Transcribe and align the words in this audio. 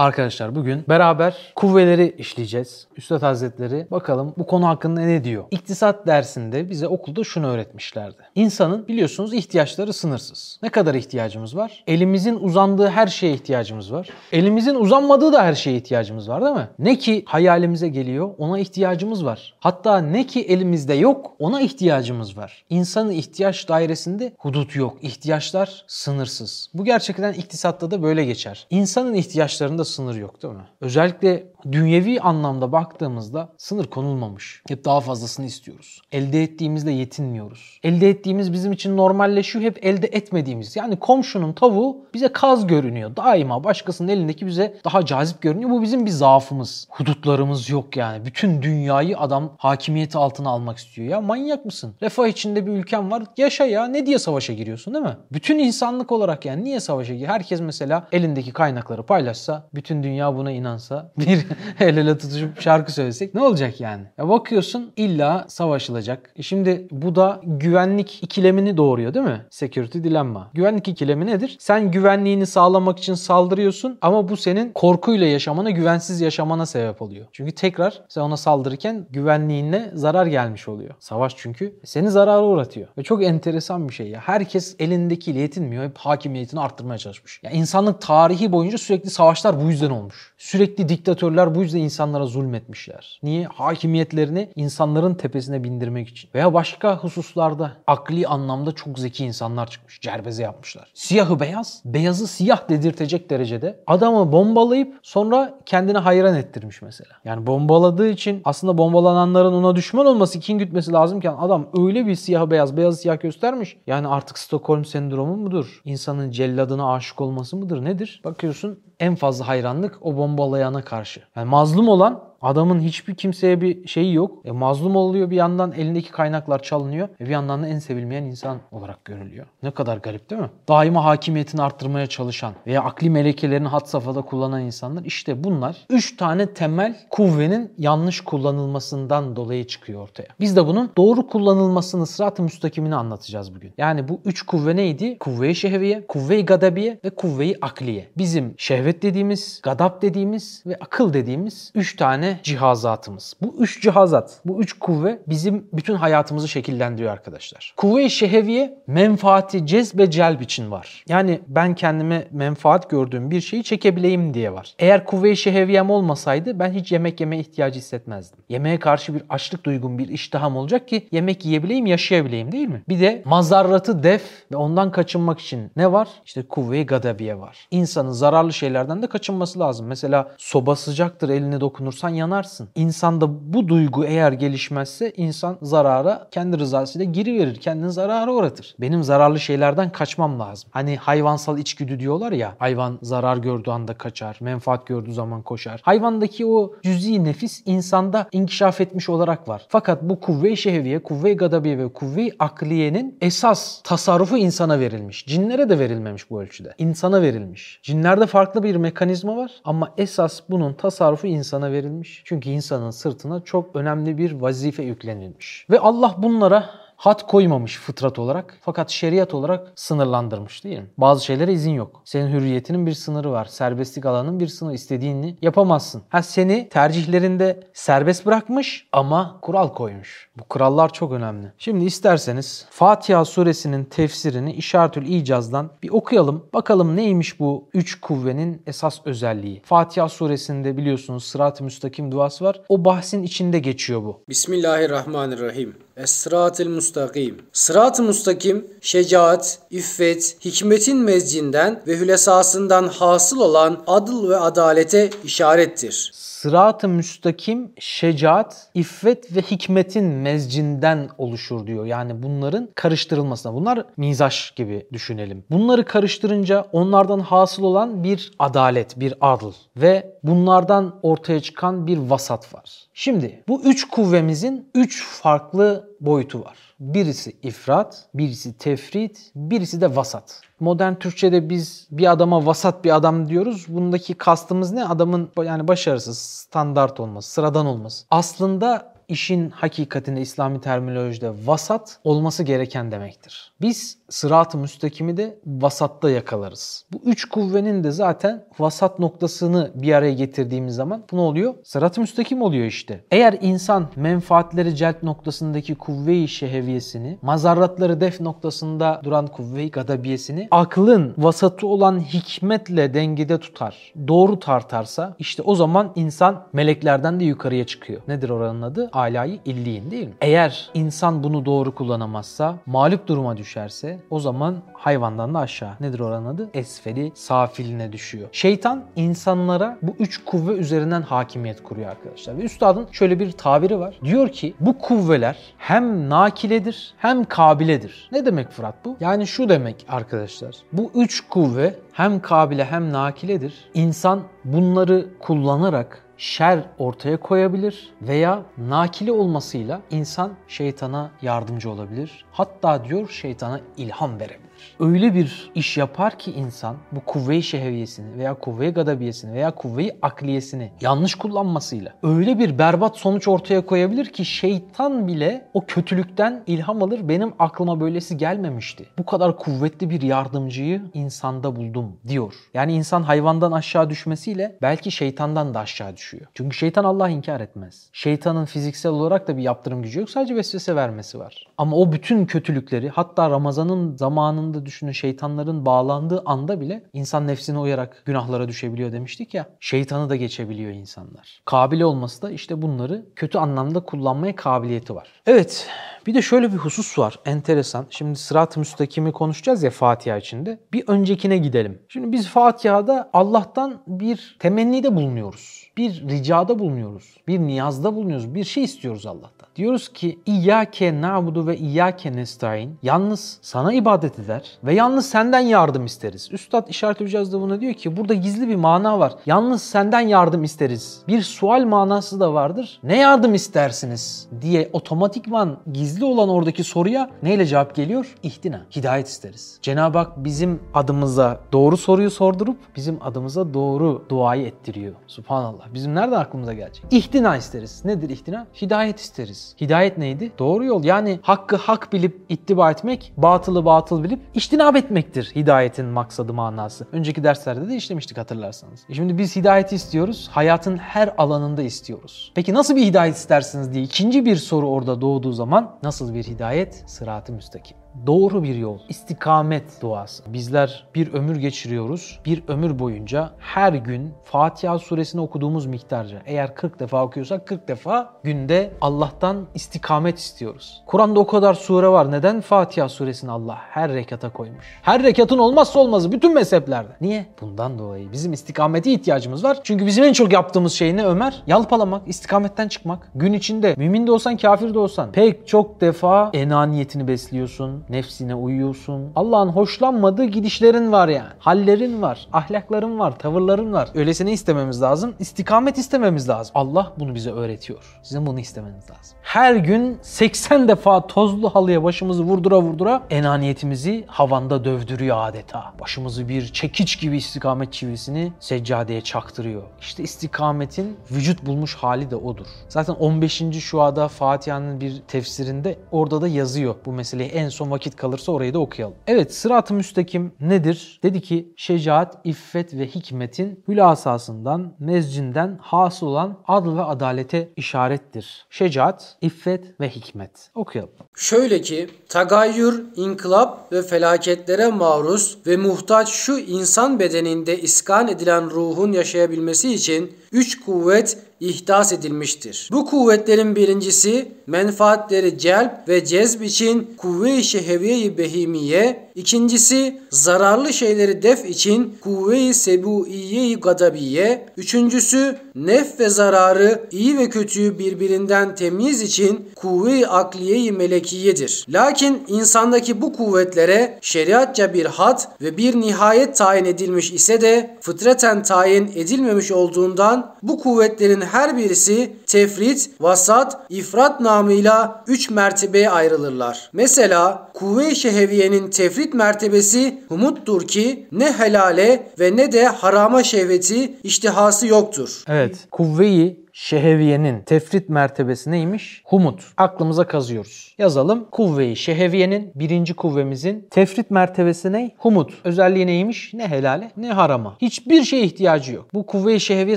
Arkadaşlar 0.00 0.54
bugün 0.54 0.84
beraber 0.88 1.52
kuvveleri 1.56 2.14
işleyeceğiz. 2.18 2.86
Üstad 2.96 3.22
Hazretleri 3.22 3.86
bakalım 3.90 4.34
bu 4.38 4.46
konu 4.46 4.68
hakkında 4.68 5.00
ne 5.00 5.24
diyor? 5.24 5.44
İktisat 5.50 6.06
dersinde 6.06 6.70
bize 6.70 6.88
okulda 6.88 7.24
şunu 7.24 7.46
öğretmişlerdi. 7.46 8.16
İnsanın 8.34 8.88
biliyorsunuz 8.88 9.34
ihtiyaçları 9.34 9.92
sınırsız. 9.92 10.58
Ne 10.62 10.68
kadar 10.68 10.94
ihtiyacımız 10.94 11.56
var? 11.56 11.84
Elimizin 11.86 12.36
uzandığı 12.36 12.88
her 12.88 13.06
şeye 13.06 13.34
ihtiyacımız 13.34 13.92
var. 13.92 14.08
Elimizin 14.32 14.74
uzanmadığı 14.74 15.32
da 15.32 15.42
her 15.42 15.54
şeye 15.54 15.76
ihtiyacımız 15.76 16.28
var 16.28 16.42
değil 16.44 16.54
mi? 16.54 16.68
Ne 16.78 16.98
ki 16.98 17.22
hayalimize 17.26 17.88
geliyor 17.88 18.30
ona 18.38 18.58
ihtiyacımız 18.58 19.24
var. 19.24 19.54
Hatta 19.60 19.98
ne 19.98 20.26
ki 20.26 20.40
elimizde 20.40 20.94
yok 20.94 21.32
ona 21.38 21.60
ihtiyacımız 21.60 22.36
var. 22.36 22.64
İnsanın 22.70 23.10
ihtiyaç 23.10 23.68
dairesinde 23.68 24.32
hudut 24.38 24.76
yok. 24.76 24.96
İhtiyaçlar 25.02 25.84
sınırsız. 25.86 26.70
Bu 26.74 26.84
gerçekten 26.84 27.32
iktisatta 27.32 27.90
da 27.90 28.02
böyle 28.02 28.24
geçer. 28.24 28.66
İnsanın 28.70 29.14
ihtiyaçlarında 29.14 29.89
sınır 29.90 30.14
yok 30.14 30.42
değil 30.42 30.54
mi? 30.54 30.68
Özellikle 30.80 31.52
dünyevi 31.72 32.20
anlamda 32.20 32.72
baktığımızda 32.72 33.48
sınır 33.58 33.86
konulmamış. 33.86 34.62
Hep 34.68 34.84
daha 34.84 35.00
fazlasını 35.00 35.46
istiyoruz. 35.46 36.02
Elde 36.12 36.42
ettiğimizde 36.42 36.90
yetinmiyoruz. 36.90 37.80
Elde 37.82 38.08
ettiğimiz 38.08 38.52
bizim 38.52 38.72
için 38.72 38.96
normalleşiyor. 38.96 39.64
Hep 39.64 39.86
elde 39.86 40.06
etmediğimiz. 40.06 40.76
Yani 40.76 40.98
komşunun 40.98 41.52
tavuğu 41.52 42.06
bize 42.14 42.28
kaz 42.28 42.66
görünüyor. 42.66 43.16
Daima 43.16 43.64
başkasının 43.64 44.08
elindeki 44.08 44.46
bize 44.46 44.76
daha 44.84 45.04
cazip 45.04 45.42
görünüyor. 45.42 45.70
Bu 45.70 45.82
bizim 45.82 46.06
bir 46.06 46.10
zaafımız. 46.10 46.88
Hudutlarımız 46.90 47.70
yok 47.70 47.96
yani. 47.96 48.24
Bütün 48.24 48.62
dünyayı 48.62 49.18
adam 49.18 49.52
hakimiyeti 49.58 50.18
altına 50.18 50.48
almak 50.50 50.78
istiyor. 50.78 51.08
Ya 51.08 51.20
manyak 51.20 51.64
mısın? 51.64 51.94
Refah 52.02 52.26
içinde 52.26 52.66
bir 52.66 52.72
ülken 52.72 53.10
var. 53.10 53.22
Yaşa 53.36 53.64
ya. 53.64 53.86
Ne 53.86 54.06
diye 54.06 54.18
savaşa 54.18 54.52
giriyorsun 54.52 54.94
değil 54.94 55.04
mi? 55.04 55.16
Bütün 55.32 55.58
insanlık 55.58 56.12
olarak 56.12 56.44
yani 56.44 56.64
niye 56.64 56.80
savaşa 56.80 57.14
giriyor? 57.14 57.30
Herkes 57.30 57.60
mesela 57.60 58.08
elindeki 58.12 58.52
kaynakları 58.52 59.02
paylaşsa, 59.02 59.68
bütün 59.74 60.02
dünya 60.02 60.36
buna 60.36 60.50
inansa, 60.50 61.12
bir 61.18 61.46
el 61.80 61.96
ele 61.96 62.18
tutuşup 62.18 62.60
şarkı 62.60 62.92
söylesek 62.92 63.34
ne 63.34 63.40
olacak 63.40 63.80
yani? 63.80 64.04
Ya 64.18 64.28
bakıyorsun 64.28 64.92
illa 64.96 65.44
savaşılacak. 65.48 66.32
E 66.36 66.42
şimdi 66.42 66.88
bu 66.90 67.14
da 67.14 67.40
güvenlik 67.44 68.22
ikilemini 68.22 68.76
doğuruyor 68.76 69.14
değil 69.14 69.26
mi? 69.26 69.46
Security 69.50 69.98
dilemma. 69.98 70.50
Güvenlik 70.54 70.88
ikilemi 70.88 71.26
nedir? 71.26 71.56
Sen 71.60 71.90
güvenliğini 71.90 72.46
sağlamak 72.46 72.98
için 72.98 73.14
saldırıyorsun 73.14 73.98
ama 74.02 74.28
bu 74.28 74.36
senin 74.36 74.72
korkuyla 74.72 75.26
yaşamana, 75.26 75.70
güvensiz 75.70 76.20
yaşamana 76.20 76.66
sebep 76.66 77.02
oluyor. 77.02 77.26
Çünkü 77.32 77.52
tekrar 77.52 78.02
sen 78.08 78.20
ona 78.20 78.36
saldırırken 78.36 79.06
güvenliğine 79.10 79.90
zarar 79.94 80.26
gelmiş 80.26 80.68
oluyor. 80.68 80.94
Savaş 81.00 81.34
çünkü 81.36 81.74
seni 81.84 82.10
zarara 82.10 82.42
uğratıyor. 82.44 82.88
Ve 82.98 83.02
çok 83.02 83.24
enteresan 83.24 83.88
bir 83.88 83.94
şey 83.94 84.08
ya. 84.08 84.20
Herkes 84.20 84.76
elindekiyle 84.78 85.40
yetinmiyor. 85.40 85.84
Hep 85.84 85.98
hakimiyetini 85.98 86.60
arttırmaya 86.60 86.98
çalışmış. 86.98 87.40
Ya 87.42 87.50
insanlık 87.50 88.00
tarihi 88.00 88.52
boyunca 88.52 88.78
sürekli 88.78 89.10
savaşlar 89.10 89.60
bu 89.64 89.70
yüzden 89.70 89.90
olmuş. 89.90 90.32
Sürekli 90.38 90.88
diktatörler 90.88 91.39
bu 91.54 91.62
yüzden 91.62 91.80
insanlara 91.80 92.26
zulmetmişler. 92.26 93.20
Niye? 93.22 93.46
Hakimiyetlerini 93.46 94.50
insanların 94.56 95.14
tepesine 95.14 95.64
bindirmek 95.64 96.08
için. 96.08 96.30
Veya 96.34 96.54
başka 96.54 96.96
hususlarda 96.96 97.72
akli 97.86 98.26
anlamda 98.26 98.72
çok 98.72 98.98
zeki 98.98 99.24
insanlar 99.24 99.70
çıkmış. 99.70 100.00
Cerbeze 100.00 100.42
yapmışlar. 100.42 100.90
Siyahı 100.94 101.40
beyaz, 101.40 101.82
beyazı 101.84 102.26
siyah 102.26 102.68
dedirtecek 102.68 103.30
derecede 103.30 103.80
adamı 103.86 104.32
bombalayıp 104.32 104.98
sonra 105.02 105.58
kendine 105.66 105.98
hayran 105.98 106.34
ettirmiş 106.34 106.82
mesela. 106.82 107.10
Yani 107.24 107.46
bombaladığı 107.46 108.08
için 108.08 108.40
aslında 108.44 108.78
bombalananların 108.78 109.52
ona 109.52 109.76
düşman 109.76 110.06
olması, 110.06 110.40
kin 110.40 110.58
gütmesi 110.58 110.92
lazımken 110.92 111.34
adam 111.38 111.68
öyle 111.78 112.06
bir 112.06 112.14
siyah 112.14 112.50
beyaz, 112.50 112.76
beyaz 112.76 113.00
siyah 113.00 113.20
göstermiş. 113.20 113.76
Yani 113.86 114.08
artık 114.08 114.38
Stockholm 114.38 114.84
sendromu 114.84 115.36
mudur? 115.36 115.80
İnsanın 115.84 116.30
celladına 116.30 116.92
aşık 116.94 117.20
olması 117.20 117.56
mıdır? 117.56 117.84
Nedir? 117.84 118.20
Bakıyorsun 118.24 118.78
en 119.00 119.14
fazla 119.14 119.48
hayranlık 119.48 119.98
o 120.00 120.16
bombalayana 120.16 120.82
karşı. 120.82 121.22
Yani 121.36 121.48
mazlum 121.50 121.88
olan 121.88 122.29
Adamın 122.42 122.80
hiçbir 122.80 123.14
kimseye 123.14 123.60
bir 123.60 123.88
şeyi 123.88 124.14
yok. 124.14 124.38
E, 124.44 124.50
mazlum 124.50 124.96
oluyor 124.96 125.30
bir 125.30 125.36
yandan 125.36 125.72
elindeki 125.72 126.10
kaynaklar 126.10 126.62
çalınıyor. 126.62 127.08
E, 127.20 127.24
bir 127.24 127.30
yandan 127.30 127.62
da 127.62 127.68
en 127.68 127.78
sevilmeyen 127.78 128.22
insan 128.22 128.58
olarak 128.72 129.04
görülüyor. 129.04 129.46
Ne 129.62 129.70
kadar 129.70 129.96
garip 129.96 130.30
değil 130.30 130.42
mi? 130.42 130.50
Daima 130.68 131.04
hakimiyetini 131.04 131.62
arttırmaya 131.62 132.06
çalışan 132.06 132.54
veya 132.66 132.82
akli 132.82 133.10
melekelerini 133.10 133.68
had 133.68 133.86
safhada 133.86 134.22
kullanan 134.22 134.60
insanlar 134.60 135.04
işte 135.04 135.44
bunlar 135.44 135.76
3 135.90 136.16
tane 136.16 136.54
temel 136.54 136.96
kuvvenin 137.10 137.72
yanlış 137.78 138.20
kullanılmasından 138.20 139.36
dolayı 139.36 139.66
çıkıyor 139.66 140.02
ortaya. 140.02 140.28
Biz 140.40 140.56
de 140.56 140.66
bunun 140.66 140.90
doğru 140.96 141.26
kullanılmasını 141.26 142.06
sırat-ı 142.06 142.42
müstakimini 142.42 142.94
anlatacağız 142.94 143.54
bugün. 143.54 143.72
Yani 143.78 144.08
bu 144.08 144.20
3 144.24 144.42
kuvve 144.42 144.76
neydi? 144.76 145.18
Kuvve-i 145.18 145.54
şehviye, 145.54 146.06
kuvve-i 146.06 146.46
gadabiye 146.46 147.00
ve 147.04 147.10
kuvve-i 147.10 147.56
akliye. 147.60 148.08
Bizim 148.18 148.54
şehvet 148.56 149.02
dediğimiz, 149.02 149.60
gadap 149.62 150.02
dediğimiz 150.02 150.62
ve 150.66 150.76
akıl 150.80 151.12
dediğimiz 151.12 151.72
3 151.74 151.96
tane 151.96 152.29
cihazatımız. 152.42 153.34
Bu 153.42 153.54
üç 153.58 153.82
cihazat, 153.82 154.40
bu 154.44 154.62
üç 154.62 154.72
kuvve 154.72 155.18
bizim 155.26 155.68
bütün 155.72 155.94
hayatımızı 155.94 156.48
şekillendiriyor 156.48 157.12
arkadaşlar. 157.12 157.74
Kuvve-i 157.76 158.10
şeheviye 158.10 158.78
menfaati 158.86 159.66
cezb 159.66 159.98
ve 159.98 160.10
celb 160.10 160.40
için 160.40 160.70
var. 160.70 161.04
Yani 161.08 161.40
ben 161.48 161.74
kendime 161.74 162.28
menfaat 162.30 162.90
gördüğüm 162.90 163.30
bir 163.30 163.40
şeyi 163.40 163.64
çekebileyim 163.64 164.34
diye 164.34 164.52
var. 164.52 164.74
Eğer 164.78 165.04
kuvve-i 165.04 165.36
şeheviyem 165.36 165.90
olmasaydı 165.90 166.58
ben 166.58 166.72
hiç 166.72 166.92
yemek 166.92 167.20
yeme 167.20 167.38
ihtiyacı 167.38 167.78
hissetmezdim. 167.78 168.38
Yemeğe 168.48 168.78
karşı 168.78 169.14
bir 169.14 169.22
açlık 169.28 169.64
duygum, 169.64 169.98
bir 169.98 170.08
iştaham 170.08 170.56
olacak 170.56 170.88
ki 170.88 171.08
yemek 171.12 171.44
yiyebileyim, 171.44 171.86
yaşayabileyim 171.86 172.52
değil 172.52 172.68
mi? 172.68 172.82
Bir 172.88 173.00
de 173.00 173.22
mazarratı 173.24 174.02
def 174.02 174.22
ve 174.52 174.56
ondan 174.56 174.92
kaçınmak 174.92 175.40
için 175.40 175.70
ne 175.76 175.92
var? 175.92 176.08
İşte 176.24 176.42
kuvve-i 176.42 176.86
gadabiye 176.86 177.38
var. 177.38 177.66
İnsanın 177.70 178.10
zararlı 178.10 178.52
şeylerden 178.52 179.02
de 179.02 179.06
kaçınması 179.06 179.60
lazım. 179.60 179.86
Mesela 179.86 180.30
soba 180.38 180.76
sıcaktır 180.76 181.28
eline 181.28 181.60
dokunursan 181.60 182.08
yanarsın. 182.20 182.68
İnsanda 182.74 183.54
bu 183.54 183.68
duygu 183.68 184.04
eğer 184.04 184.32
gelişmezse 184.32 185.12
insan 185.16 185.58
zarara 185.62 186.28
kendi 186.30 186.58
rızasıyla 186.58 187.04
giriverir. 187.12 187.56
Kendini 187.56 187.92
zarara 187.92 188.32
uğratır. 188.32 188.74
Benim 188.80 189.02
zararlı 189.02 189.40
şeylerden 189.40 189.92
kaçmam 189.92 190.40
lazım. 190.40 190.70
Hani 190.72 190.96
hayvansal 190.96 191.58
içgüdü 191.58 192.00
diyorlar 192.00 192.32
ya 192.32 192.54
hayvan 192.58 192.98
zarar 193.02 193.36
gördüğü 193.36 193.70
anda 193.70 193.94
kaçar. 193.94 194.38
Menfaat 194.40 194.86
gördüğü 194.86 195.12
zaman 195.12 195.42
koşar. 195.42 195.80
Hayvandaki 195.84 196.46
o 196.46 196.72
cüzi 196.82 197.24
nefis 197.24 197.62
insanda 197.66 198.26
inkişaf 198.32 198.80
etmiş 198.80 199.08
olarak 199.08 199.48
var. 199.48 199.66
Fakat 199.68 200.02
bu 200.02 200.20
kuvve-i 200.20 200.56
şehviye, 200.56 201.02
kuvve-i 201.02 201.36
gadabiye 201.36 201.78
ve 201.78 201.92
kuvve-i 201.92 202.32
akliyenin 202.38 203.18
esas 203.20 203.82
tasarrufu 203.82 204.36
insana 204.36 204.80
verilmiş. 204.80 205.26
Cinlere 205.26 205.68
de 205.68 205.78
verilmemiş 205.78 206.30
bu 206.30 206.42
ölçüde. 206.42 206.74
İnsana 206.78 207.22
verilmiş. 207.22 207.80
Cinlerde 207.82 208.26
farklı 208.26 208.62
bir 208.62 208.76
mekanizma 208.76 209.36
var 209.36 209.50
ama 209.64 209.94
esas 209.98 210.40
bunun 210.50 210.74
tasarrufu 210.74 211.26
insana 211.26 211.72
verilmiş. 211.72 212.09
Çünkü 212.24 212.50
insanın 212.50 212.90
sırtına 212.90 213.44
çok 213.44 213.76
önemli 213.76 214.18
bir 214.18 214.32
vazife 214.32 214.82
yüklenilmiş. 214.82 215.66
Ve 215.70 215.78
Allah 215.78 216.14
bunlara 216.18 216.70
hat 217.00 217.26
koymamış 217.26 217.78
fıtrat 217.78 218.18
olarak 218.18 218.58
fakat 218.60 218.90
şeriat 218.90 219.34
olarak 219.34 219.72
sınırlandırmış 219.74 220.64
değil 220.64 220.78
mi? 220.78 220.86
Bazı 220.98 221.24
şeylere 221.24 221.52
izin 221.52 221.70
yok. 221.70 222.02
Senin 222.04 222.32
hürriyetinin 222.32 222.86
bir 222.86 222.92
sınırı 222.92 223.32
var. 223.32 223.44
Serbestlik 223.44 224.06
alanının 224.06 224.40
bir 224.40 224.48
sınırı. 224.48 224.74
istediğini 224.74 225.36
yapamazsın. 225.42 226.02
Ha 226.08 226.22
seni 226.22 226.68
tercihlerinde 226.68 227.60
serbest 227.72 228.26
bırakmış 228.26 228.86
ama 228.92 229.38
kural 229.42 229.68
koymuş. 229.68 230.30
Bu 230.38 230.44
kurallar 230.44 230.92
çok 230.92 231.12
önemli. 231.12 231.52
Şimdi 231.58 231.84
isterseniz 231.84 232.66
Fatiha 232.70 233.24
suresinin 233.24 233.84
tefsirini 233.84 234.52
İşaretül 234.52 235.06
İcaz'dan 235.06 235.70
bir 235.82 235.90
okuyalım. 235.90 236.46
Bakalım 236.54 236.96
neymiş 236.96 237.40
bu 237.40 237.68
üç 237.74 238.00
kuvvenin 238.00 238.62
esas 238.66 239.00
özelliği. 239.04 239.62
Fatiha 239.64 240.08
suresinde 240.08 240.76
biliyorsunuz 240.76 241.24
sırat-ı 241.24 241.64
müstakim 241.64 242.12
duası 242.12 242.44
var. 242.44 242.60
O 242.68 242.84
bahsin 242.84 243.22
içinde 243.22 243.58
geçiyor 243.58 244.02
bu. 244.02 244.22
Bismillahirrahmanirrahim. 244.28 245.74
Es-sıratil 246.00 246.68
mustakim. 246.68 247.38
Sırat-ı 247.52 248.02
mustakim, 248.02 248.66
şecaat, 248.80 249.58
iffet, 249.70 250.36
hikmetin 250.44 250.96
mezcinden 250.96 251.82
ve 251.86 251.98
hülesasından 251.98 252.88
hasıl 252.88 253.40
olan 253.40 253.82
adıl 253.86 254.28
ve 254.28 254.36
adalete 254.36 255.10
işarettir. 255.24 256.10
Sırat-ı 256.14 256.88
müstakim, 256.88 257.72
şecaat, 257.78 258.70
iffet 258.74 259.36
ve 259.36 259.42
hikmetin 259.42 260.04
mezcinden 260.04 261.08
oluşur 261.18 261.66
diyor. 261.66 261.86
Yani 261.86 262.22
bunların 262.22 262.68
karıştırılmasına. 262.74 263.54
Bunlar 263.54 263.86
mizaş 263.96 264.50
gibi 264.50 264.86
düşünelim. 264.92 265.44
Bunları 265.50 265.84
karıştırınca 265.84 266.64
onlardan 266.72 267.20
hasıl 267.20 267.62
olan 267.62 268.04
bir 268.04 268.32
adalet, 268.38 269.00
bir 269.00 269.14
adıl 269.20 269.52
ve 269.76 270.18
bunlardan 270.22 271.00
ortaya 271.02 271.40
çıkan 271.40 271.86
bir 271.86 271.98
vasat 271.98 272.54
var. 272.54 272.84
Şimdi 272.94 273.44
bu 273.48 273.62
üç 273.64 273.88
kuvvemizin 273.88 274.70
üç 274.74 275.04
farklı 275.04 275.89
boyutu 276.00 276.44
var. 276.44 276.56
Birisi 276.80 277.36
ifrat, 277.42 278.08
birisi 278.14 278.58
tefrit, 278.58 279.30
birisi 279.34 279.80
de 279.80 279.96
vasat. 279.96 280.40
Modern 280.60 280.94
Türkçe'de 280.94 281.50
biz 281.50 281.88
bir 281.90 282.12
adama 282.12 282.46
vasat 282.46 282.84
bir 282.84 282.96
adam 282.96 283.28
diyoruz. 283.28 283.66
Bundaki 283.68 284.14
kastımız 284.14 284.72
ne? 284.72 284.84
Adamın 284.84 285.30
yani 285.44 285.68
başarısız, 285.68 286.18
standart 286.18 287.00
olması, 287.00 287.30
sıradan 287.30 287.66
olması. 287.66 288.06
Aslında 288.10 288.94
işin 289.08 289.50
hakikatinde 289.50 290.20
İslami 290.20 290.60
terminolojide 290.60 291.32
vasat 291.46 291.98
olması 292.04 292.42
gereken 292.42 292.92
demektir. 292.92 293.52
Biz 293.60 293.98
sırat-ı 294.10 294.58
müstakimi 294.58 295.16
de 295.16 295.38
vasatta 295.46 296.10
yakalarız. 296.10 296.84
Bu 296.92 296.98
üç 297.04 297.24
kuvvenin 297.24 297.84
de 297.84 297.90
zaten 297.90 298.44
vasat 298.58 298.98
noktasını 298.98 299.70
bir 299.74 299.92
araya 299.92 300.12
getirdiğimiz 300.12 300.74
zaman 300.74 301.02
bu 301.12 301.16
ne 301.16 301.20
oluyor? 301.20 301.54
Sırat-ı 301.64 302.00
müstakim 302.00 302.42
oluyor 302.42 302.66
işte. 302.66 303.04
Eğer 303.10 303.38
insan 303.40 303.88
menfaatleri 303.96 304.76
celp 304.76 305.02
noktasındaki 305.02 305.74
kuvve-i 305.74 306.28
şeheviyesini, 306.28 307.18
mazarratları 307.22 308.00
def 308.00 308.20
noktasında 308.20 309.00
duran 309.04 309.26
kuvve-i 309.26 309.70
gadabiyesini 309.70 310.48
aklın 310.50 311.14
vasatı 311.18 311.66
olan 311.66 312.00
hikmetle 312.00 312.94
dengede 312.94 313.40
tutar, 313.40 313.92
doğru 314.08 314.38
tartarsa 314.38 315.14
işte 315.18 315.42
o 315.42 315.54
zaman 315.54 315.92
insan 315.94 316.46
meleklerden 316.52 317.20
de 317.20 317.24
yukarıya 317.24 317.66
çıkıyor. 317.66 318.00
Nedir 318.08 318.30
oranın 318.30 318.62
adı? 318.62 318.90
Alayı 318.92 319.38
illiyin 319.44 319.90
değil 319.90 320.06
mi? 320.06 320.14
Eğer 320.20 320.70
insan 320.74 321.22
bunu 321.22 321.44
doğru 321.44 321.74
kullanamazsa, 321.74 322.56
mağlup 322.66 323.06
duruma 323.06 323.36
düşerse 323.36 323.99
o 324.10 324.20
zaman 324.20 324.56
hayvandan 324.72 325.34
da 325.34 325.38
aşağı. 325.38 325.74
Nedir 325.80 326.00
oranın 326.00 326.26
adı? 326.26 326.50
Esfeli 326.54 327.12
safiline 327.14 327.92
düşüyor. 327.92 328.28
Şeytan 328.32 328.84
insanlara 328.96 329.78
bu 329.82 329.94
üç 329.98 330.24
kuvve 330.24 330.52
üzerinden 330.52 331.02
hakimiyet 331.02 331.62
kuruyor 331.62 331.90
arkadaşlar. 331.90 332.38
Ve 332.38 332.42
üstadın 332.42 332.86
şöyle 332.92 333.18
bir 333.18 333.32
tabiri 333.32 333.78
var. 333.78 333.98
Diyor 334.04 334.28
ki 334.28 334.54
bu 334.60 334.78
kuvveler 334.78 335.36
hem 335.58 336.10
nakiledir 336.10 336.94
hem 336.98 337.24
kabiledir. 337.24 338.08
Ne 338.12 338.26
demek 338.26 338.50
Fırat 338.50 338.74
bu? 338.84 338.96
Yani 339.00 339.26
şu 339.26 339.48
demek 339.48 339.86
arkadaşlar. 339.88 340.56
Bu 340.72 340.90
üç 340.94 341.20
kuvve 341.28 341.74
hem 341.92 342.20
kabile 342.20 342.64
hem 342.64 342.92
nakiledir. 342.92 343.70
İnsan 343.74 344.22
bunları 344.44 345.06
kullanarak 345.20 346.02
şer 346.20 346.64
ortaya 346.78 347.16
koyabilir 347.16 347.92
veya 348.02 348.42
nakili 348.58 349.12
olmasıyla 349.12 349.80
insan 349.90 350.32
şeytana 350.48 351.10
yardımcı 351.22 351.70
olabilir. 351.70 352.24
Hatta 352.32 352.84
diyor 352.84 353.08
şeytana 353.08 353.60
ilham 353.76 354.20
verebilir. 354.20 354.49
Öyle 354.80 355.14
bir 355.14 355.50
iş 355.54 355.76
yapar 355.76 356.18
ki 356.18 356.32
insan 356.32 356.76
bu 356.92 357.00
kuvve-i 357.00 357.42
şehviyesini 357.42 358.18
veya 358.18 358.34
kuvve-i 358.34 358.70
gadabiyesini 358.70 359.32
veya 359.32 359.50
kuvve-i 359.50 359.98
akliyesini 360.02 360.72
yanlış 360.80 361.14
kullanmasıyla 361.14 361.94
öyle 362.02 362.38
bir 362.38 362.58
berbat 362.58 362.96
sonuç 362.96 363.28
ortaya 363.28 363.66
koyabilir 363.66 364.06
ki 364.06 364.24
şeytan 364.24 365.08
bile 365.08 365.48
o 365.54 365.64
kötülükten 365.66 366.42
ilham 366.46 366.82
alır. 366.82 367.08
Benim 367.08 367.32
aklıma 367.38 367.80
böylesi 367.80 368.16
gelmemişti. 368.16 368.86
Bu 368.98 369.06
kadar 369.06 369.38
kuvvetli 369.38 369.90
bir 369.90 370.02
yardımcıyı 370.02 370.82
insanda 370.94 371.56
buldum 371.56 371.96
diyor. 372.08 372.34
Yani 372.54 372.72
insan 372.72 373.02
hayvandan 373.02 373.52
aşağı 373.52 373.90
düşmesiyle 373.90 374.58
belki 374.62 374.90
şeytandan 374.90 375.54
da 375.54 375.60
aşağı 375.60 375.96
düşüyor. 375.96 376.26
Çünkü 376.34 376.56
şeytan 376.56 376.84
Allah 376.84 377.08
inkar 377.08 377.40
etmez. 377.40 377.90
Şeytanın 377.92 378.44
fiziksel 378.44 378.92
olarak 378.92 379.28
da 379.28 379.36
bir 379.36 379.42
yaptırım 379.42 379.82
gücü 379.82 380.00
yok. 380.00 380.10
Sadece 380.10 380.36
vesvese 380.36 380.76
vermesi 380.76 381.18
var. 381.18 381.46
Ama 381.58 381.76
o 381.76 381.92
bütün 381.92 382.26
kötülükleri 382.26 382.88
hatta 382.88 383.30
Ramazan'ın 383.30 383.96
zamanında 383.96 384.49
düşünün 384.66 384.92
şeytanların 384.92 385.66
bağlandığı 385.66 386.22
anda 386.26 386.60
bile 386.60 386.82
insan 386.92 387.26
nefsine 387.26 387.58
uyarak 387.58 388.02
günahlara 388.04 388.48
düşebiliyor 388.48 388.92
demiştik 388.92 389.34
ya. 389.34 389.46
Şeytanı 389.60 390.10
da 390.10 390.16
geçebiliyor 390.16 390.72
insanlar. 390.72 391.40
Kabile 391.44 391.84
olması 391.84 392.22
da 392.22 392.30
işte 392.30 392.62
bunları 392.62 393.06
kötü 393.16 393.38
anlamda 393.38 393.80
kullanmaya 393.80 394.36
kabiliyeti 394.36 394.94
var. 394.94 395.08
Evet 395.26 395.68
bir 396.06 396.14
de 396.14 396.22
şöyle 396.22 396.52
bir 396.52 396.56
husus 396.56 396.98
var 396.98 397.18
enteresan. 397.24 397.86
Şimdi 397.90 398.18
sırat-ı 398.18 398.58
müstakimi 398.58 399.12
konuşacağız 399.12 399.62
ya 399.62 399.70
Fatiha 399.70 400.16
içinde. 400.16 400.60
Bir 400.72 400.84
öncekine 400.86 401.38
gidelim. 401.38 401.82
Şimdi 401.88 402.12
biz 402.12 402.28
Fatiha'da 402.28 403.10
Allah'tan 403.12 403.82
bir 403.86 404.36
temennide 404.38 404.96
bulunuyoruz. 404.96 405.70
Bir 405.76 406.08
ricada 406.08 406.58
bulunuyoruz. 406.58 407.16
Bir 407.28 407.38
niyazda 407.38 407.94
bulunuyoruz. 407.94 408.34
Bir 408.34 408.44
şey 408.44 408.64
istiyoruz 408.64 409.06
Allah'tan. 409.06 409.39
Diyoruz 409.60 409.88
ki 409.88 410.18
İyyâke 410.26 411.00
na'budu 411.00 411.46
ve 411.46 411.56
İyyâke 411.56 412.12
nestaîn. 412.12 412.78
Yalnız 412.82 413.38
sana 413.42 413.72
ibadet 413.72 414.18
eder 414.18 414.58
ve 414.64 414.74
yalnız 414.74 415.08
senden 415.08 415.40
yardım 415.40 415.84
isteriz. 415.86 416.28
Üstad 416.32 416.68
işaret 416.68 417.00
hocası 417.00 417.32
da 417.32 417.40
buna 417.40 417.60
diyor 417.60 417.74
ki 417.74 417.96
burada 417.96 418.14
gizli 418.14 418.48
bir 418.48 418.54
mana 418.54 418.98
var. 418.98 419.14
Yalnız 419.26 419.62
senden 419.62 420.00
yardım 420.00 420.44
isteriz. 420.44 421.02
Bir 421.08 421.22
sual 421.22 421.64
manası 421.64 422.20
da 422.20 422.34
vardır. 422.34 422.80
Ne 422.82 422.98
yardım 422.98 423.34
istersiniz 423.34 424.28
diye 424.40 424.70
otomatikman 424.72 425.58
gizli 425.72 426.04
olan 426.04 426.28
oradaki 426.28 426.64
soruya 426.64 427.10
neyle 427.22 427.46
cevap 427.46 427.74
geliyor? 427.74 428.14
İhtina. 428.22 428.60
Hidayet 428.76 429.08
isteriz. 429.08 429.58
Cenab-ı 429.62 429.98
Hak 429.98 430.24
bizim 430.24 430.62
adımıza 430.74 431.40
doğru 431.52 431.76
soruyu 431.76 432.10
sordurup 432.10 432.58
bizim 432.76 432.98
adımıza 433.02 433.54
doğru 433.54 434.04
duayı 434.08 434.46
ettiriyor. 434.46 434.94
Subhanallah. 435.06 435.74
Bizim 435.74 435.94
nereden 435.94 436.20
aklımıza 436.20 436.52
gelecek? 436.52 436.84
İhtina 436.90 437.36
isteriz. 437.36 437.84
Nedir 437.84 438.10
ihtina? 438.10 438.46
Hidayet 438.62 439.00
isteriz. 439.00 439.49
Hidayet 439.60 439.98
neydi? 439.98 440.32
Doğru 440.38 440.64
yol. 440.64 440.84
Yani 440.84 441.20
hakkı 441.22 441.56
hak 441.56 441.92
bilip 441.92 442.24
ittiba 442.28 442.70
etmek, 442.70 443.12
batılı 443.16 443.64
batıl 443.64 444.04
bilip 444.04 444.20
iştinab 444.34 444.74
etmektir 444.74 445.32
hidayetin 445.34 445.86
maksadı 445.86 446.34
manası. 446.34 446.86
Önceki 446.92 447.24
derslerde 447.24 447.68
de 447.68 447.76
işlemiştik 447.76 448.18
hatırlarsanız. 448.18 448.80
E 448.88 448.94
şimdi 448.94 449.18
biz 449.18 449.36
hidayeti 449.36 449.74
istiyoruz. 449.74 450.28
Hayatın 450.32 450.76
her 450.76 451.14
alanında 451.18 451.62
istiyoruz. 451.62 452.32
Peki 452.34 452.54
nasıl 452.54 452.76
bir 452.76 452.84
hidayet 452.84 453.16
istersiniz 453.16 453.74
diye 453.74 453.84
ikinci 453.84 454.24
bir 454.24 454.36
soru 454.36 454.68
orada 454.68 455.00
doğduğu 455.00 455.32
zaman 455.32 455.76
nasıl 455.82 456.14
bir 456.14 456.24
hidayet? 456.24 456.84
Sırat-ı 456.86 457.32
müstakim 457.32 457.79
doğru 458.06 458.42
bir 458.42 458.54
yol, 458.54 458.78
istikamet 458.88 459.82
duası. 459.82 460.22
Bizler 460.32 460.86
bir 460.94 461.12
ömür 461.12 461.36
geçiriyoruz. 461.36 462.20
Bir 462.26 462.42
ömür 462.48 462.78
boyunca 462.78 463.30
her 463.38 463.72
gün 463.72 464.12
Fatiha 464.24 464.78
suresini 464.78 465.20
okuduğumuz 465.20 465.66
miktarca 465.66 466.22
eğer 466.26 466.54
40 466.54 466.80
defa 466.80 467.04
okuyorsak 467.04 467.46
40 467.46 467.68
defa 467.68 468.12
günde 468.22 468.72
Allah'tan 468.80 469.46
istikamet 469.54 470.18
istiyoruz. 470.18 470.82
Kur'an'da 470.86 471.20
o 471.20 471.26
kadar 471.26 471.54
sure 471.54 471.88
var. 471.88 472.12
Neden 472.12 472.40
Fatiha 472.40 472.88
suresini 472.88 473.30
Allah 473.30 473.58
her 473.70 473.92
rekata 473.92 474.32
koymuş? 474.32 474.64
Her 474.82 475.02
rekatın 475.02 475.38
olmazsa 475.38 475.80
olmazı 475.80 476.12
bütün 476.12 476.34
mezheplerde. 476.34 476.92
Niye? 477.00 477.26
Bundan 477.40 477.78
dolayı 477.78 478.12
bizim 478.12 478.32
istikamete 478.32 478.92
ihtiyacımız 478.92 479.44
var. 479.44 479.58
Çünkü 479.64 479.86
bizim 479.86 480.04
en 480.04 480.12
çok 480.12 480.32
yaptığımız 480.32 480.72
şey 480.72 480.96
ne 480.96 481.06
Ömer? 481.06 481.42
Yalpalamak, 481.46 482.08
istikametten 482.08 482.68
çıkmak. 482.68 483.10
Gün 483.14 483.32
içinde 483.32 483.74
mümin 483.78 484.06
de 484.06 484.12
olsan 484.12 484.36
kafir 484.36 484.74
de 484.74 484.78
olsan 484.78 485.12
pek 485.12 485.48
çok 485.48 485.80
defa 485.80 486.30
enaniyetini 486.32 487.08
besliyorsun, 487.08 487.79
nefsine 487.88 488.34
uyuyorsun. 488.34 489.12
Allah'ın 489.16 489.48
hoşlanmadığı 489.48 490.24
gidişlerin 490.24 490.92
var 490.92 491.08
yani. 491.08 491.30
Hallerin 491.38 492.02
var, 492.02 492.28
ahlakların 492.32 492.98
var, 492.98 493.18
tavırların 493.18 493.72
var. 493.72 493.88
Öylesine 493.94 494.32
istememiz 494.32 494.82
lazım. 494.82 495.14
İstikamet 495.18 495.78
istememiz 495.78 496.28
lazım. 496.28 496.52
Allah 496.54 496.92
bunu 496.98 497.14
bize 497.14 497.30
öğretiyor. 497.30 498.00
Sizin 498.02 498.26
bunu 498.26 498.40
istemeniz 498.40 498.90
lazım. 498.90 499.18
Her 499.22 499.54
gün 499.54 499.98
80 500.02 500.68
defa 500.68 501.06
tozlu 501.06 501.50
halıya 501.50 501.84
başımızı 501.84 502.22
vurdura 502.22 502.62
vurdura 502.62 503.02
enaniyetimizi 503.10 504.04
havanda 504.06 504.64
dövdürüyor 504.64 505.16
adeta. 505.20 505.72
Başımızı 505.80 506.28
bir 506.28 506.52
çekiç 506.52 507.00
gibi 507.00 507.16
istikamet 507.16 507.72
çivisini 507.72 508.32
seccadeye 508.40 509.00
çaktırıyor. 509.00 509.62
İşte 509.80 510.02
istikametin 510.02 510.96
vücut 511.10 511.46
bulmuş 511.46 511.74
hali 511.74 512.10
de 512.10 512.16
odur. 512.16 512.46
Zaten 512.68 512.94
15. 512.94 513.42
şuada 513.60 514.08
Fatiha'nın 514.08 514.80
bir 514.80 515.02
tefsirinde 515.08 515.78
orada 515.92 516.22
da 516.22 516.28
yazıyor 516.28 516.74
bu 516.86 516.92
meseleyi 516.92 517.30
en 517.30 517.48
son 517.48 517.69
vakit 517.70 517.96
kalırsa 517.96 518.32
orayı 518.32 518.54
da 518.54 518.58
okuyalım. 518.58 518.94
Evet 519.06 519.34
sırat-ı 519.34 519.74
müstakim 519.74 520.32
nedir? 520.40 521.00
Dedi 521.02 521.20
ki 521.20 521.52
şecaat, 521.56 522.18
iffet 522.24 522.74
ve 522.74 522.86
hikmetin 522.86 523.64
hülasasından, 523.68 524.74
mezcinden 524.78 525.58
hasıl 525.62 526.06
olan 526.06 526.38
adl 526.46 526.76
ve 526.76 526.82
adalete 526.82 527.48
işarettir. 527.56 528.46
Şecaat, 528.50 529.16
iffet 529.20 529.80
ve 529.80 529.88
hikmet. 529.88 530.50
Okuyalım. 530.54 530.90
Şöyle 531.14 531.60
ki 531.60 531.88
tagayyür, 532.08 532.84
inkılap 532.96 533.72
ve 533.72 533.82
felaketlere 533.82 534.68
maruz 534.68 535.38
ve 535.46 535.56
muhtaç 535.56 536.08
şu 536.08 536.38
insan 536.38 536.98
bedeninde 536.98 537.60
iskan 537.60 538.08
edilen 538.08 538.50
ruhun 538.50 538.92
yaşayabilmesi 538.92 539.74
için 539.74 540.16
üç 540.32 540.60
kuvvet 540.60 541.18
ihdas 541.40 541.92
edilmiştir. 541.92 542.68
Bu 542.72 542.86
kuvvetlerin 542.86 543.56
birincisi 543.56 544.32
menfaatleri 544.46 545.38
celp 545.38 545.88
ve 545.88 546.04
cezb 546.04 546.42
için 546.42 546.94
kuvve-i 546.96 547.44
şeheviye-i 547.44 548.18
behimiye, 548.18 549.10
ikincisi 549.14 549.98
zararlı 550.10 550.72
şeyleri 550.72 551.22
def 551.22 551.44
için 551.44 551.96
kuvve-i 552.00 552.54
sebuiye-i 552.54 553.56
gadabiye, 553.56 554.46
üçüncüsü 554.56 555.36
nef 555.54 556.00
ve 556.00 556.08
zararı, 556.08 556.88
iyi 556.90 557.18
ve 557.18 557.28
kötüyü 557.28 557.78
birbirinden 557.78 558.54
temyiz 558.54 559.02
için 559.02 559.48
kuvve-i 559.56 560.06
akliye-i 560.06 560.72
melekiyedir. 560.72 561.66
Lakin 561.68 562.22
insandaki 562.28 563.02
bu 563.02 563.12
kuvvetlere 563.12 563.98
şeriatça 564.00 564.74
bir 564.74 564.86
had 564.86 565.20
ve 565.40 565.56
bir 565.56 565.80
nihayet 565.80 566.36
tayin 566.36 566.64
edilmiş 566.64 567.12
ise 567.12 567.40
de 567.40 567.76
fıtraten 567.80 568.42
tayin 568.42 568.90
edilmemiş 568.96 569.52
olduğundan 569.52 570.34
bu 570.42 570.58
kuvvetlerin 570.58 571.20
her 571.32 571.56
birisi 571.56 572.12
tefrit, 572.26 572.90
vasat, 573.00 573.60
ifrat 573.68 574.20
namıyla 574.20 575.04
üç 575.06 575.30
mertebeye 575.30 575.90
ayrılırlar. 575.90 576.70
Mesela 576.72 577.50
kuvve-i 577.54 577.96
şeheviyenin 577.96 578.70
tefrit 578.70 579.14
mertebesi 579.14 579.98
humuttur 580.08 580.68
ki 580.68 581.08
ne 581.12 581.32
helale 581.32 582.12
ve 582.18 582.36
ne 582.36 582.52
de 582.52 582.66
harama 582.66 583.22
şehveti 583.22 583.94
iştihası 584.04 584.66
yoktur. 584.66 585.22
Evet, 585.28 585.56
kuvve-i 585.70 586.40
şeheviyenin 586.60 587.42
tefrit 587.42 587.88
mertebesi 587.88 588.50
neymiş? 588.50 589.02
Humut. 589.04 589.44
Aklımıza 589.56 590.06
kazıyoruz. 590.06 590.74
Yazalım. 590.78 591.26
Kuvve-i 591.30 591.76
şeheviyenin 591.76 592.52
birinci 592.54 592.94
kuvvemizin 592.94 593.68
tefrit 593.70 594.10
mertebesi 594.10 594.72
ne? 594.72 594.90
Humut. 594.98 595.32
Özelliği 595.44 595.86
neymiş? 595.86 596.34
Ne 596.34 596.48
helale 596.48 596.90
ne 596.96 597.12
harama. 597.12 597.56
Hiçbir 597.62 598.04
şeye 598.04 598.22
ihtiyacı 598.22 598.72
yok. 598.72 598.94
Bu 598.94 599.06
kuvve-i 599.06 599.40
şeheviye 599.40 599.76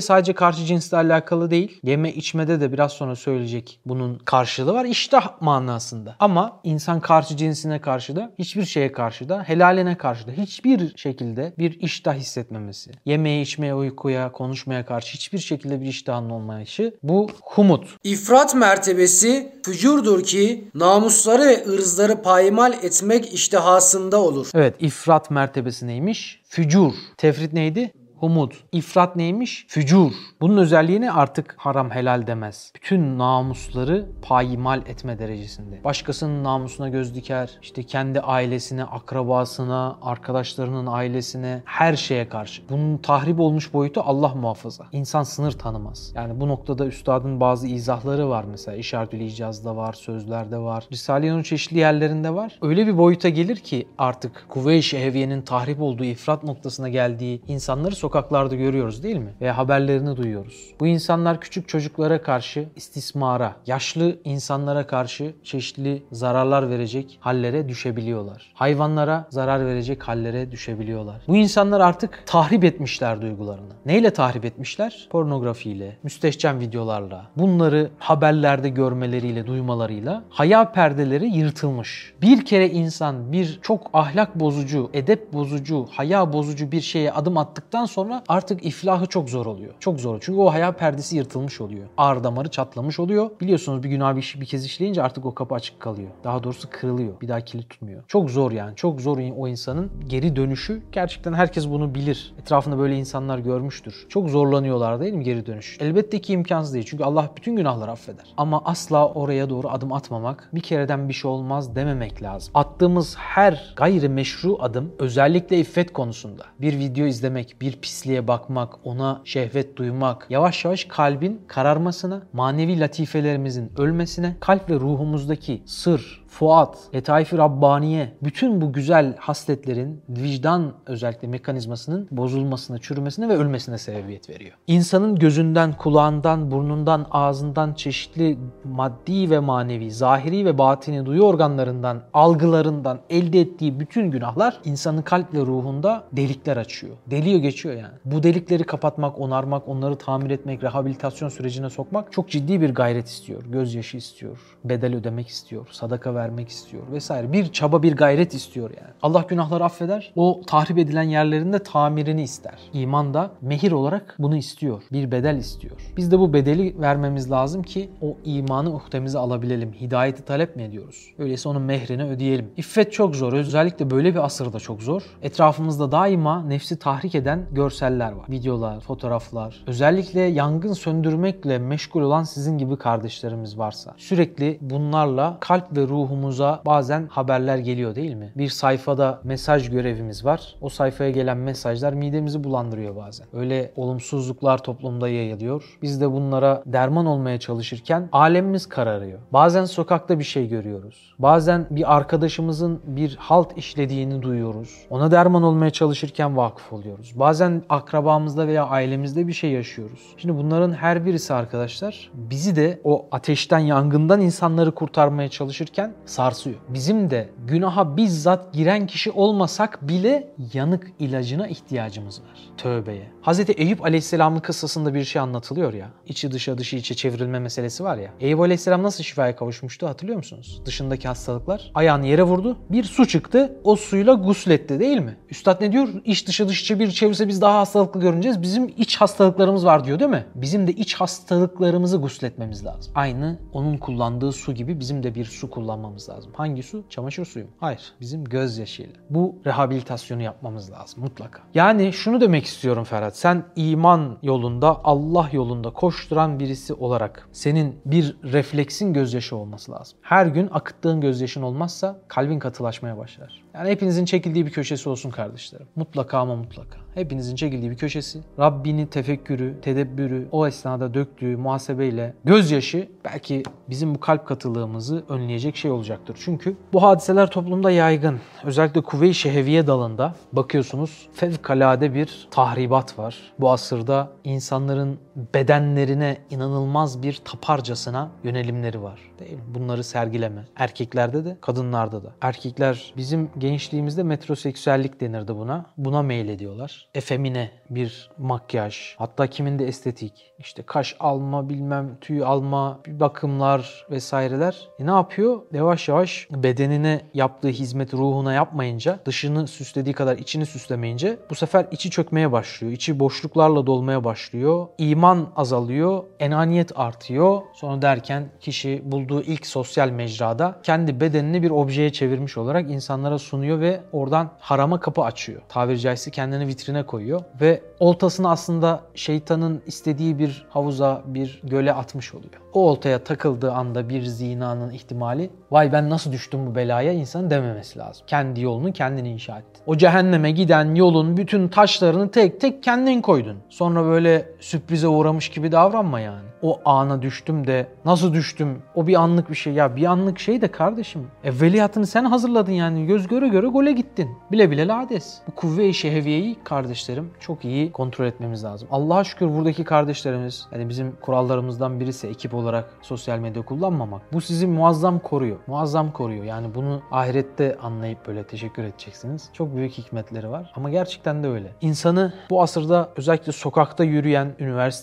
sadece 0.00 0.32
karşı 0.32 0.64
cinsle 0.64 0.96
alakalı 0.96 1.50
değil. 1.50 1.80
Yeme 1.82 2.12
içmede 2.12 2.60
de 2.60 2.72
biraz 2.72 2.92
sonra 2.92 3.16
söyleyecek 3.16 3.80
bunun 3.86 4.18
karşılığı 4.18 4.74
var. 4.74 4.84
İştah 4.84 5.40
manasında. 5.40 6.16
Ama 6.18 6.60
insan 6.64 7.00
karşı 7.00 7.36
cinsine 7.36 7.80
karşı 7.80 8.16
da 8.16 8.32
hiçbir 8.38 8.64
şeye 8.64 8.92
karşı 8.92 9.28
da 9.28 9.42
helaline 9.42 9.96
karşı 9.96 10.26
da 10.26 10.30
hiçbir 10.32 10.96
şekilde 10.96 11.52
bir 11.58 11.80
iştah 11.80 12.14
hissetmemesi. 12.14 12.90
Yemeğe, 13.04 13.42
içmeye, 13.42 13.74
uykuya, 13.74 14.32
konuşmaya 14.32 14.86
karşı 14.86 15.14
hiçbir 15.14 15.38
şekilde 15.38 15.80
bir 15.80 15.86
iştahın 15.86 16.30
olmayışı. 16.30 16.73
Bu 17.02 17.26
humut. 17.42 17.84
İfrat 18.04 18.54
mertebesi 18.54 19.52
fücurdur 19.64 20.22
ki 20.22 20.68
namusları 20.74 21.42
ve 21.42 21.64
ırzları 21.66 22.22
payimal 22.22 22.72
etmek 22.72 23.34
iştihasında 23.34 24.20
olur. 24.20 24.46
Evet 24.54 24.74
ifrat 24.78 25.30
mertebesi 25.30 25.86
neymiş? 25.86 26.40
Fücur. 26.48 26.92
Tefrit 27.16 27.52
neydi? 27.52 27.92
Humut. 28.24 28.54
İfrat 28.72 29.16
neymiş? 29.16 29.66
Fücur. 29.68 30.12
Bunun 30.40 30.56
özelliği 30.56 31.00
ne? 31.00 31.12
Artık 31.12 31.54
haram 31.58 31.90
helal 31.90 32.26
demez. 32.26 32.72
Bütün 32.74 33.18
namusları 33.18 34.08
payimal 34.22 34.82
etme 34.86 35.18
derecesinde. 35.18 35.84
Başkasının 35.84 36.44
namusuna 36.44 36.88
göz 36.88 37.14
diker. 37.14 37.58
İşte 37.62 37.82
kendi 37.82 38.20
ailesine, 38.20 38.84
akrabasına, 38.84 39.98
arkadaşlarının 40.02 40.86
ailesine, 40.86 41.62
her 41.64 41.96
şeye 41.96 42.28
karşı. 42.28 42.62
Bunun 42.70 42.98
tahrip 42.98 43.40
olmuş 43.40 43.72
boyutu 43.72 44.02
Allah 44.04 44.34
muhafaza. 44.34 44.86
İnsan 44.92 45.22
sınır 45.22 45.52
tanımaz. 45.52 46.12
Yani 46.14 46.40
bu 46.40 46.48
noktada 46.48 46.86
üstadın 46.86 47.40
bazı 47.40 47.66
izahları 47.66 48.28
var 48.28 48.44
mesela. 48.50 48.76
İşaretül 48.76 49.20
icazda 49.20 49.76
var, 49.76 49.92
sözlerde 49.92 50.58
var. 50.58 50.84
Risale-i 50.92 51.30
Nur 51.32 51.42
çeşitli 51.42 51.78
yerlerinde 51.78 52.34
var. 52.34 52.58
Öyle 52.62 52.86
bir 52.86 52.98
boyuta 52.98 53.28
gelir 53.28 53.56
ki 53.56 53.88
artık 53.98 54.46
kuvve-i 54.48 54.82
şehviyenin 54.82 55.42
tahrip 55.42 55.82
olduğu, 55.82 56.04
ifrat 56.04 56.44
noktasına 56.44 56.88
geldiği 56.88 57.42
insanları 57.48 57.96
sokaklarda 58.14 58.54
görüyoruz 58.54 59.02
değil 59.02 59.16
mi? 59.16 59.34
Ve 59.40 59.50
haberlerini 59.50 60.16
duyuyoruz. 60.16 60.70
Bu 60.80 60.86
insanlar 60.86 61.40
küçük 61.40 61.68
çocuklara 61.68 62.22
karşı 62.22 62.68
istismara, 62.76 63.56
yaşlı 63.66 64.18
insanlara 64.24 64.86
karşı 64.86 65.34
çeşitli 65.44 66.02
zararlar 66.12 66.70
verecek 66.70 67.18
hallere 67.20 67.68
düşebiliyorlar. 67.68 68.52
Hayvanlara 68.54 69.26
zarar 69.30 69.66
verecek 69.66 70.08
hallere 70.08 70.50
düşebiliyorlar. 70.50 71.22
Bu 71.28 71.36
insanlar 71.36 71.80
artık 71.80 72.22
tahrip 72.26 72.64
etmişler 72.64 73.22
duygularını. 73.22 73.72
Neyle 73.86 74.12
tahrip 74.12 74.44
etmişler? 74.44 75.08
Pornografiyle, 75.10 75.96
müstehcen 76.02 76.60
videolarla, 76.60 77.26
bunları 77.36 77.90
haberlerde 77.98 78.68
görmeleriyle, 78.68 79.46
duymalarıyla 79.46 80.22
haya 80.30 80.72
perdeleri 80.72 81.26
yırtılmış. 81.26 82.14
Bir 82.22 82.44
kere 82.44 82.70
insan 82.70 83.32
bir 83.32 83.58
çok 83.62 83.90
ahlak 83.92 84.40
bozucu, 84.40 84.90
edep 84.92 85.32
bozucu, 85.32 85.86
haya 85.90 86.32
bozucu 86.32 86.72
bir 86.72 86.80
şeye 86.80 87.12
adım 87.12 87.38
attıktan 87.38 87.86
sonra 87.94 88.22
artık 88.28 88.66
iflahı 88.66 89.06
çok 89.06 89.30
zor 89.30 89.46
oluyor. 89.46 89.74
Çok 89.80 90.00
zor. 90.00 90.18
Çünkü 90.20 90.38
o 90.40 90.52
haya 90.52 90.72
perdesi 90.72 91.16
yırtılmış 91.16 91.60
oluyor. 91.60 91.86
Ağır 91.96 92.24
damarı 92.24 92.48
çatlamış 92.48 93.00
oluyor. 93.00 93.30
Biliyorsunuz 93.40 93.82
bir 93.82 93.88
günah 93.88 94.16
bir, 94.16 94.36
bir 94.40 94.46
kez 94.46 94.64
işleyince 94.64 95.02
artık 95.02 95.26
o 95.26 95.34
kapı 95.34 95.54
açık 95.54 95.80
kalıyor. 95.80 96.08
Daha 96.24 96.42
doğrusu 96.44 96.68
kırılıyor. 96.70 97.20
Bir 97.20 97.28
daha 97.28 97.40
kilit 97.40 97.70
tutmuyor. 97.70 98.02
Çok 98.08 98.30
zor 98.30 98.52
yani. 98.52 98.76
Çok 98.76 99.00
zor 99.00 99.18
o 99.36 99.48
insanın 99.48 99.90
geri 100.06 100.36
dönüşü. 100.36 100.82
Gerçekten 100.92 101.32
herkes 101.32 101.68
bunu 101.68 101.94
bilir. 101.94 102.34
Etrafında 102.40 102.78
böyle 102.78 102.96
insanlar 102.96 103.38
görmüştür. 103.38 104.06
Çok 104.08 104.30
zorlanıyorlar 104.30 105.00
değil 105.00 105.12
mi 105.12 105.24
geri 105.24 105.46
dönüş? 105.46 105.76
Elbette 105.80 106.20
ki 106.20 106.32
imkansız 106.32 106.74
değil. 106.74 106.84
Çünkü 106.88 107.04
Allah 107.04 107.30
bütün 107.36 107.56
günahları 107.56 107.90
affeder. 107.90 108.34
Ama 108.36 108.62
asla 108.64 109.08
oraya 109.08 109.50
doğru 109.50 109.68
adım 109.68 109.92
atmamak, 109.92 110.50
bir 110.54 110.60
kereden 110.60 111.08
bir 111.08 111.14
şey 111.14 111.30
olmaz 111.30 111.76
dememek 111.76 112.22
lazım. 112.22 112.50
Attığımız 112.54 113.16
her 113.16 113.74
gayri 113.76 114.08
meşru 114.08 114.56
adım 114.60 114.92
özellikle 114.98 115.58
iffet 115.58 115.92
konusunda 115.92 116.44
bir 116.60 116.78
video 116.78 117.06
izlemek, 117.06 117.56
bir 117.60 117.83
pisliğe 117.84 118.28
bakmak, 118.28 118.74
ona 118.84 119.22
şehvet 119.24 119.76
duymak, 119.76 120.26
yavaş 120.30 120.64
yavaş 120.64 120.84
kalbin 120.84 121.40
kararmasına, 121.46 122.22
manevi 122.32 122.80
latifelerimizin 122.80 123.72
ölmesine, 123.78 124.36
kalp 124.40 124.70
ve 124.70 124.74
ruhumuzdaki 124.74 125.62
sır, 125.66 126.23
fuat, 126.38 126.78
etaifi 126.92 127.38
Rabbaniye, 127.38 128.12
bütün 128.22 128.60
bu 128.60 128.72
güzel 128.72 129.16
hasletlerin 129.16 130.02
vicdan 130.08 130.72
özellikle 130.86 131.28
mekanizmasının 131.28 132.08
bozulmasına, 132.10 132.78
çürümesine 132.78 133.28
ve 133.28 133.36
ölmesine 133.36 133.78
sebebiyet 133.78 134.30
veriyor. 134.30 134.52
İnsanın 134.66 135.16
gözünden, 135.16 135.72
kulağından, 135.72 136.50
burnundan, 136.50 137.06
ağzından 137.10 137.74
çeşitli 137.74 138.38
maddi 138.64 139.30
ve 139.30 139.38
manevi, 139.38 139.90
zahiri 139.90 140.44
ve 140.44 140.58
batini 140.58 141.06
duyu 141.06 141.22
organlarından, 141.22 142.02
algılarından 142.14 142.98
elde 143.10 143.40
ettiği 143.40 143.80
bütün 143.80 144.10
günahlar 144.10 144.60
insanın 144.64 145.02
kalp 145.02 145.34
ve 145.34 145.40
ruhunda 145.40 146.04
delikler 146.12 146.56
açıyor. 146.56 146.96
Deliyor 147.10 147.38
geçiyor 147.38 147.74
yani. 147.74 147.94
Bu 148.04 148.22
delikleri 148.22 148.64
kapatmak, 148.64 149.20
onarmak, 149.20 149.68
onları 149.68 149.96
tamir 149.96 150.30
etmek, 150.30 150.62
rehabilitasyon 150.62 151.28
sürecine 151.28 151.70
sokmak 151.70 152.12
çok 152.12 152.28
ciddi 152.28 152.60
bir 152.60 152.74
gayret 152.74 153.08
istiyor. 153.08 153.42
Gözyaşı 153.44 153.96
istiyor, 153.96 154.38
bedel 154.64 154.94
ödemek 154.94 155.28
istiyor, 155.28 155.68
sadaka 155.70 156.14
vermek 156.24 156.48
istiyor 156.48 156.82
vesaire. 156.92 157.32
Bir 157.32 157.52
çaba, 157.52 157.82
bir 157.82 157.96
gayret 157.96 158.34
istiyor 158.34 158.70
yani. 158.70 158.94
Allah 159.02 159.24
günahları 159.28 159.64
affeder. 159.64 160.12
O 160.16 160.40
tahrip 160.46 160.78
edilen 160.78 161.02
yerlerinde 161.02 161.58
tamirini 161.58 162.22
ister. 162.22 162.58
İman 162.72 163.14
da 163.14 163.30
mehir 163.42 163.72
olarak 163.72 164.16
bunu 164.18 164.36
istiyor. 164.36 164.82
Bir 164.92 165.10
bedel 165.10 165.36
istiyor. 165.36 165.76
Biz 165.96 166.12
de 166.12 166.18
bu 166.18 166.32
bedeli 166.32 166.80
vermemiz 166.80 167.30
lazım 167.30 167.62
ki 167.62 167.90
o 168.02 168.16
imanı 168.24 168.74
uhdemize 168.74 169.18
alabilelim. 169.18 169.72
Hidayeti 169.72 170.24
talep 170.24 170.56
mi 170.56 170.62
ediyoruz? 170.62 171.14
Öyleyse 171.18 171.48
onun 171.48 171.62
mehrini 171.62 172.04
ödeyelim. 172.04 172.50
İffet 172.56 172.92
çok 172.92 173.16
zor. 173.16 173.32
Özellikle 173.32 173.90
böyle 173.90 174.14
bir 174.14 174.24
asırda 174.24 174.60
çok 174.60 174.82
zor. 174.82 175.02
Etrafımızda 175.22 175.92
daima 175.92 176.42
nefsi 176.42 176.78
tahrik 176.78 177.14
eden 177.14 177.46
görseller 177.52 178.12
var. 178.12 178.26
Videolar, 178.28 178.80
fotoğraflar. 178.80 179.64
Özellikle 179.66 180.20
yangın 180.20 180.72
söndürmekle 180.72 181.58
meşgul 181.58 182.02
olan 182.02 182.22
sizin 182.22 182.58
gibi 182.58 182.76
kardeşlerimiz 182.76 183.58
varsa. 183.58 183.94
Sürekli 183.96 184.58
bunlarla 184.60 185.36
kalp 185.40 185.76
ve 185.76 185.88
ruhumuza 186.14 186.62
bazen 186.66 187.06
haberler 187.06 187.58
geliyor 187.58 187.94
değil 187.94 188.14
mi? 188.14 188.32
Bir 188.36 188.48
sayfada 188.48 189.20
mesaj 189.24 189.70
görevimiz 189.70 190.24
var. 190.24 190.56
O 190.60 190.68
sayfaya 190.68 191.10
gelen 191.10 191.36
mesajlar 191.36 191.92
midemizi 191.92 192.44
bulandırıyor 192.44 192.96
bazen. 192.96 193.26
Öyle 193.32 193.72
olumsuzluklar 193.76 194.58
toplumda 194.58 195.08
yayılıyor. 195.08 195.78
Biz 195.82 196.00
de 196.00 196.12
bunlara 196.12 196.62
derman 196.66 197.06
olmaya 197.06 197.38
çalışırken 197.40 198.08
alemimiz 198.12 198.68
kararıyor. 198.68 199.18
Bazen 199.32 199.64
sokakta 199.64 200.18
bir 200.18 200.24
şey 200.24 200.48
görüyoruz. 200.48 201.14
Bazen 201.18 201.66
bir 201.70 201.96
arkadaşımızın 201.96 202.80
bir 202.86 203.16
halt 203.16 203.58
işlediğini 203.58 204.22
duyuyoruz. 204.22 204.86
Ona 204.90 205.10
derman 205.10 205.42
olmaya 205.42 205.70
çalışırken 205.70 206.36
vakıf 206.36 206.72
oluyoruz. 206.72 207.12
Bazen 207.16 207.62
akrabamızda 207.68 208.46
veya 208.46 208.66
ailemizde 208.66 209.26
bir 209.26 209.32
şey 209.32 209.50
yaşıyoruz. 209.50 210.14
Şimdi 210.16 210.36
bunların 210.36 210.72
her 210.72 211.06
birisi 211.06 211.34
arkadaşlar 211.34 212.10
bizi 212.14 212.56
de 212.56 212.80
o 212.84 213.06
ateşten, 213.12 213.58
yangından 213.58 214.20
insanları 214.20 214.74
kurtarmaya 214.74 215.28
çalışırken 215.28 215.92
sarsıyor. 216.06 216.56
Bizim 216.68 217.10
de 217.10 217.30
günaha 217.46 217.96
bizzat 217.96 218.52
giren 218.54 218.86
kişi 218.86 219.10
olmasak 219.10 219.88
bile 219.88 220.34
yanık 220.54 220.92
ilacına 220.98 221.48
ihtiyacımız 221.48 222.20
var. 222.20 222.50
Tövbeye. 222.56 223.10
Hz. 223.22 223.40
Eyüp 223.56 223.84
Aleyhisselam'ın 223.84 224.40
kıssasında 224.40 224.94
bir 224.94 225.04
şey 225.04 225.22
anlatılıyor 225.22 225.72
ya. 225.74 225.90
İçi 226.06 226.32
dışa 226.32 226.58
dışı 226.58 226.76
içe 226.76 226.94
çevrilme 226.94 227.38
meselesi 227.38 227.84
var 227.84 227.96
ya. 227.96 228.10
Eyüp 228.20 228.40
Aleyhisselam 228.40 228.82
nasıl 228.82 229.04
şifaya 229.04 229.36
kavuşmuştu 229.36 229.86
hatırlıyor 229.86 230.16
musunuz? 230.16 230.62
Dışındaki 230.66 231.08
hastalıklar. 231.08 231.70
Ayağını 231.74 232.06
yere 232.06 232.22
vurdu. 232.22 232.56
Bir 232.70 232.84
su 232.84 233.08
çıktı. 233.08 233.56
O 233.64 233.76
suyla 233.76 234.14
gusletti 234.14 234.80
değil 234.80 234.98
mi? 234.98 235.16
Üstad 235.30 235.60
ne 235.60 235.72
diyor? 235.72 235.88
İç 236.04 236.26
dışı 236.26 236.48
dış 236.48 236.62
içe 236.62 236.78
bir 236.78 236.90
çevirse 236.90 237.28
biz 237.28 237.40
daha 237.40 237.58
hastalıklı 237.58 238.00
görüneceğiz. 238.00 238.42
Bizim 238.42 238.68
iç 238.76 238.96
hastalıklarımız 238.96 239.64
var 239.66 239.84
diyor 239.84 239.98
değil 239.98 240.10
mi? 240.10 240.26
Bizim 240.34 240.66
de 240.66 240.72
iç 240.72 240.94
hastalıklarımızı 240.94 241.96
gusletmemiz 241.96 242.64
lazım. 242.64 242.92
Aynı 242.94 243.38
onun 243.52 243.76
kullandığı 243.76 244.32
su 244.32 244.54
gibi 244.54 244.80
bizim 244.80 245.02
de 245.02 245.14
bir 245.14 245.24
su 245.24 245.50
kullanmamız 245.50 245.93
lazım. 246.10 246.32
Hangi 246.36 246.62
su? 246.62 246.84
Çamaşır 246.88 247.24
suyu 247.24 247.44
mu? 247.44 247.50
Hayır. 247.60 247.92
Bizim 248.00 248.24
gözyaşıyla. 248.24 248.94
Bu 249.10 249.36
rehabilitasyonu 249.46 250.22
yapmamız 250.22 250.70
lazım 250.70 251.02
mutlaka. 251.02 251.40
Yani 251.54 251.92
şunu 251.92 252.20
demek 252.20 252.44
istiyorum 252.44 252.84
Ferhat. 252.84 253.16
Sen 253.16 253.44
iman 253.56 254.18
yolunda, 254.22 254.80
Allah 254.84 255.28
yolunda 255.32 255.70
koşturan 255.70 256.38
birisi 256.40 256.74
olarak 256.74 257.28
senin 257.32 257.80
bir 257.84 258.16
refleksin 258.24 258.92
gözyaşı 258.92 259.36
olması 259.36 259.72
lazım. 259.72 259.98
Her 260.02 260.26
gün 260.26 260.48
akıttığın 260.52 261.00
gözyaşın 261.00 261.42
olmazsa 261.42 261.98
kalbin 262.08 262.38
katılaşmaya 262.38 262.98
başlar. 262.98 263.43
Yani 263.54 263.70
hepinizin 263.70 264.04
çekildiği 264.04 264.46
bir 264.46 264.50
köşesi 264.50 264.88
olsun 264.88 265.10
kardeşlerim. 265.10 265.66
Mutlaka 265.76 266.18
ama 266.18 266.36
mutlaka. 266.36 266.78
hepinizin 266.94 267.36
çekildiği 267.36 267.70
bir 267.70 267.76
köşesi. 267.76 268.20
Rabbini 268.38 268.86
tefekkürü, 268.90 269.60
tedebbürü, 269.62 270.28
o 270.32 270.46
esnada 270.46 270.94
döktüğü 270.94 271.36
muhasebeyle 271.36 272.14
gözyaşı 272.24 272.88
belki 273.04 273.42
bizim 273.70 273.94
bu 273.94 274.00
kalp 274.00 274.26
katılığımızı 274.26 275.04
önleyecek 275.08 275.56
şey 275.56 275.70
olacaktır. 275.70 276.16
Çünkü 276.24 276.56
bu 276.72 276.82
hadiseler 276.82 277.30
toplumda 277.30 277.70
yaygın. 277.70 278.20
Özellikle 278.44 278.80
Kuvve-i 278.80 279.14
Şeheviye 279.14 279.66
dalında 279.66 280.14
bakıyorsunuz 280.32 281.08
fevkalade 281.12 281.94
bir 281.94 282.28
tahribat 282.30 282.98
var. 282.98 283.32
Bu 283.40 283.52
asırda 283.52 284.10
insanların 284.24 284.98
bedenlerine 285.16 286.16
inanılmaz 286.30 287.02
bir 287.02 287.20
taparcasına 287.24 288.10
yönelimleri 288.24 288.82
var. 288.82 289.00
Değil 289.18 289.32
mi? 289.32 289.42
Bunları 289.46 289.84
sergileme. 289.84 290.44
Erkeklerde 290.56 291.24
de, 291.24 291.36
kadınlarda 291.40 292.04
da. 292.04 292.12
Erkekler 292.20 292.94
bizim 292.96 293.30
gençliğimizde 293.38 294.02
metroseksüellik 294.02 295.00
denirdi 295.00 295.36
buna. 295.36 295.66
Buna 295.76 296.02
meylediyorlar. 296.02 296.88
Efemine 296.94 297.50
bir 297.70 298.10
makyaj, 298.18 298.94
hatta 298.98 299.26
kiminde 299.26 299.66
estetik, 299.66 300.32
işte 300.38 300.62
kaş 300.62 300.96
alma, 301.00 301.48
bilmem 301.48 301.96
tüy 302.00 302.24
alma, 302.24 302.80
bakımlar 302.86 303.86
vesaireler. 303.90 304.68
E 304.78 304.86
ne 304.86 304.90
yapıyor? 304.90 305.42
Yavaş 305.52 305.88
yavaş 305.88 306.28
bedenine 306.30 307.00
yaptığı 307.14 307.48
hizmet 307.48 307.94
ruhuna 307.94 308.32
yapmayınca, 308.32 308.98
dışını 309.04 309.46
süslediği 309.48 309.94
kadar 309.94 310.18
içini 310.18 310.46
süslemeyince 310.46 311.18
bu 311.30 311.34
sefer 311.34 311.66
içi 311.70 311.90
çökmeye 311.90 312.32
başlıyor. 312.32 312.72
İçi 312.72 313.00
boşluklarla 313.00 313.66
dolmaya 313.66 314.04
başlıyor. 314.04 314.66
İman 314.78 315.03
azalıyor, 315.36 316.04
enaniyet 316.20 316.78
artıyor. 316.78 317.42
Sonra 317.54 317.82
derken 317.82 318.28
kişi 318.40 318.82
bulduğu 318.84 319.22
ilk 319.22 319.46
sosyal 319.46 319.90
mecrada 319.90 320.58
kendi 320.62 321.00
bedenini 321.00 321.42
bir 321.42 321.50
objeye 321.50 321.92
çevirmiş 321.92 322.38
olarak 322.38 322.70
insanlara 322.70 323.18
sunuyor 323.18 323.60
ve 323.60 323.80
oradan 323.92 324.30
harama 324.38 324.80
kapı 324.80 325.02
açıyor. 325.02 325.42
Tabiri 325.48 325.80
caizse 325.80 326.10
kendini 326.10 326.46
vitrine 326.46 326.82
koyuyor 326.86 327.20
ve 327.40 327.62
oltasını 327.80 328.30
aslında 328.30 328.80
şeytanın 328.94 329.62
istediği 329.66 330.18
bir 330.18 330.46
havuza, 330.48 331.02
bir 331.06 331.40
göle 331.44 331.72
atmış 331.72 332.14
oluyor. 332.14 332.44
O 332.52 332.60
oltaya 332.68 333.04
takıldığı 333.04 333.52
anda 333.52 333.88
bir 333.88 334.02
zinanın 334.02 334.70
ihtimali 334.70 335.30
vay 335.50 335.72
ben 335.72 335.90
nasıl 335.90 336.12
düştüm 336.12 336.46
bu 336.46 336.54
belaya 336.54 336.92
insanın 336.92 337.30
dememesi 337.30 337.78
lazım. 337.78 338.06
Kendi 338.06 338.40
yolunu 338.40 338.72
kendini 338.72 339.08
inşa 339.08 339.38
etti. 339.38 339.60
O 339.66 339.76
cehenneme 339.76 340.30
giden 340.30 340.74
yolun 340.74 341.16
bütün 341.16 341.48
taşlarını 341.48 342.10
tek 342.10 342.40
tek 342.40 342.62
kendin 342.62 343.02
koydun. 343.02 343.36
Sonra 343.48 343.84
böyle 343.84 344.28
sürprize 344.40 344.86
uğramış 344.94 345.28
gibi 345.28 345.52
davranma 345.52 346.00
yani. 346.00 346.24
O 346.42 346.60
ana 346.64 347.02
düştüm 347.02 347.46
de 347.46 347.68
nasıl 347.84 348.14
düştüm? 348.14 348.62
O 348.74 348.86
bir 348.86 348.94
anlık 348.94 349.30
bir 349.30 349.34
şey. 349.34 349.52
Ya 349.52 349.76
bir 349.76 349.84
anlık 349.84 350.18
şey 350.18 350.40
de 350.40 350.48
kardeşim. 350.48 351.06
Evveliyatını 351.24 351.86
sen 351.86 352.04
hazırladın 352.04 352.52
yani. 352.52 352.86
Göz 352.86 353.08
göre 353.08 353.28
göre 353.28 353.46
gole 353.46 353.72
gittin. 353.72 354.10
Bile 354.32 354.50
bile 354.50 354.68
lades. 354.68 355.20
Bu 355.28 355.34
kuvve-i 355.34 355.74
şehviyeyi 355.74 356.36
kardeşlerim 356.44 357.10
çok 357.20 357.44
iyi 357.44 357.72
kontrol 357.72 358.06
etmemiz 358.06 358.44
lazım. 358.44 358.68
Allah'a 358.70 359.04
şükür 359.04 359.28
buradaki 359.28 359.64
kardeşlerimiz 359.64 360.46
yani 360.52 360.68
bizim 360.68 360.96
kurallarımızdan 361.00 361.80
birisi 361.80 362.06
ekip 362.08 362.34
olarak 362.34 362.70
sosyal 362.82 363.18
medya 363.18 363.44
kullanmamak. 363.44 364.02
Bu 364.12 364.20
sizi 364.20 364.46
muazzam 364.46 364.98
koruyor. 364.98 365.36
Muazzam 365.46 365.92
koruyor. 365.92 366.24
Yani 366.24 366.54
bunu 366.54 366.82
ahirette 366.90 367.58
anlayıp 367.62 368.06
böyle 368.06 368.24
teşekkür 368.24 368.64
edeceksiniz. 368.64 369.28
Çok 369.32 369.56
büyük 369.56 369.72
hikmetleri 369.72 370.30
var. 370.30 370.52
Ama 370.56 370.70
gerçekten 370.70 371.22
de 371.22 371.28
öyle. 371.28 371.52
İnsanı 371.60 372.12
bu 372.30 372.42
asırda 372.42 372.88
özellikle 372.96 373.32
sokakta 373.32 373.84
yürüyen, 373.84 374.34